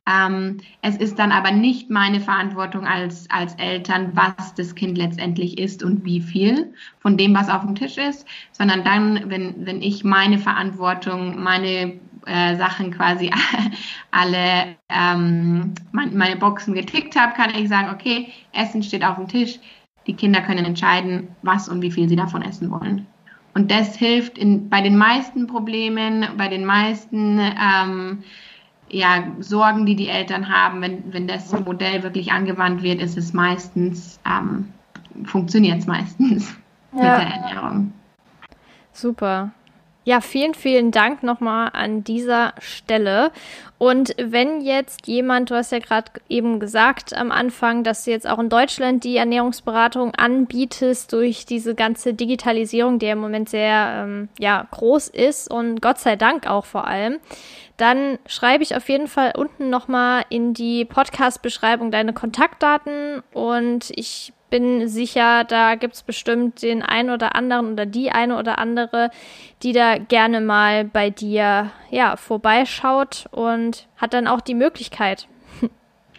[0.09, 5.59] Ähm, es ist dann aber nicht meine Verantwortung als, als Eltern, was das Kind letztendlich
[5.59, 9.83] isst und wie viel von dem, was auf dem Tisch ist, sondern dann, wenn, wenn
[9.83, 13.31] ich meine Verantwortung, meine äh, Sachen quasi
[14.11, 19.59] alle, ähm, meine Boxen getickt habe, kann ich sagen, okay, Essen steht auf dem Tisch,
[20.07, 23.07] die Kinder können entscheiden, was und wie viel sie davon essen wollen.
[23.55, 28.23] Und das hilft in, bei den meisten Problemen, bei den meisten ähm,
[28.89, 30.81] ja, Sorgen, die die Eltern haben.
[30.81, 34.69] Wenn, wenn das Modell wirklich angewandt wird, ist es meistens, ähm,
[35.25, 36.55] funktioniert es meistens
[36.93, 36.99] ja.
[36.99, 37.93] mit der Ernährung.
[38.93, 39.51] Super.
[40.05, 43.31] Ja, vielen, vielen Dank nochmal an dieser Stelle.
[43.83, 48.29] Und wenn jetzt jemand, du hast ja gerade eben gesagt am Anfang, dass du jetzt
[48.29, 54.29] auch in Deutschland die Ernährungsberatung anbietest durch diese ganze Digitalisierung, die im Moment sehr ähm,
[54.39, 57.19] ja, groß ist und Gott sei Dank auch vor allem,
[57.77, 64.33] dann schreibe ich auf jeden Fall unten nochmal in die Podcast-Beschreibung deine Kontaktdaten und ich
[64.53, 69.11] bin sicher, da gibt es bestimmt den einen oder anderen oder die eine oder andere,
[69.63, 75.27] die da gerne mal bei dir ja, vorbeischaut und hat dann auch die Möglichkeit.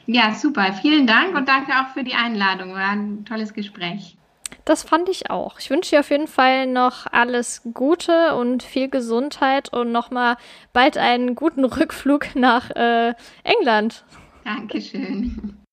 [0.06, 0.74] Ja, super.
[0.74, 2.74] Vielen Dank und danke auch für die Einladung.
[2.74, 4.18] War ein tolles Gespräch.
[4.66, 5.60] Das fand ich auch.
[5.60, 10.36] Ich wünsche dir auf jeden Fall noch alles Gute und viel Gesundheit und nochmal
[10.74, 14.04] bald einen guten Rückflug nach äh, England.
[14.44, 15.58] Dankeschön.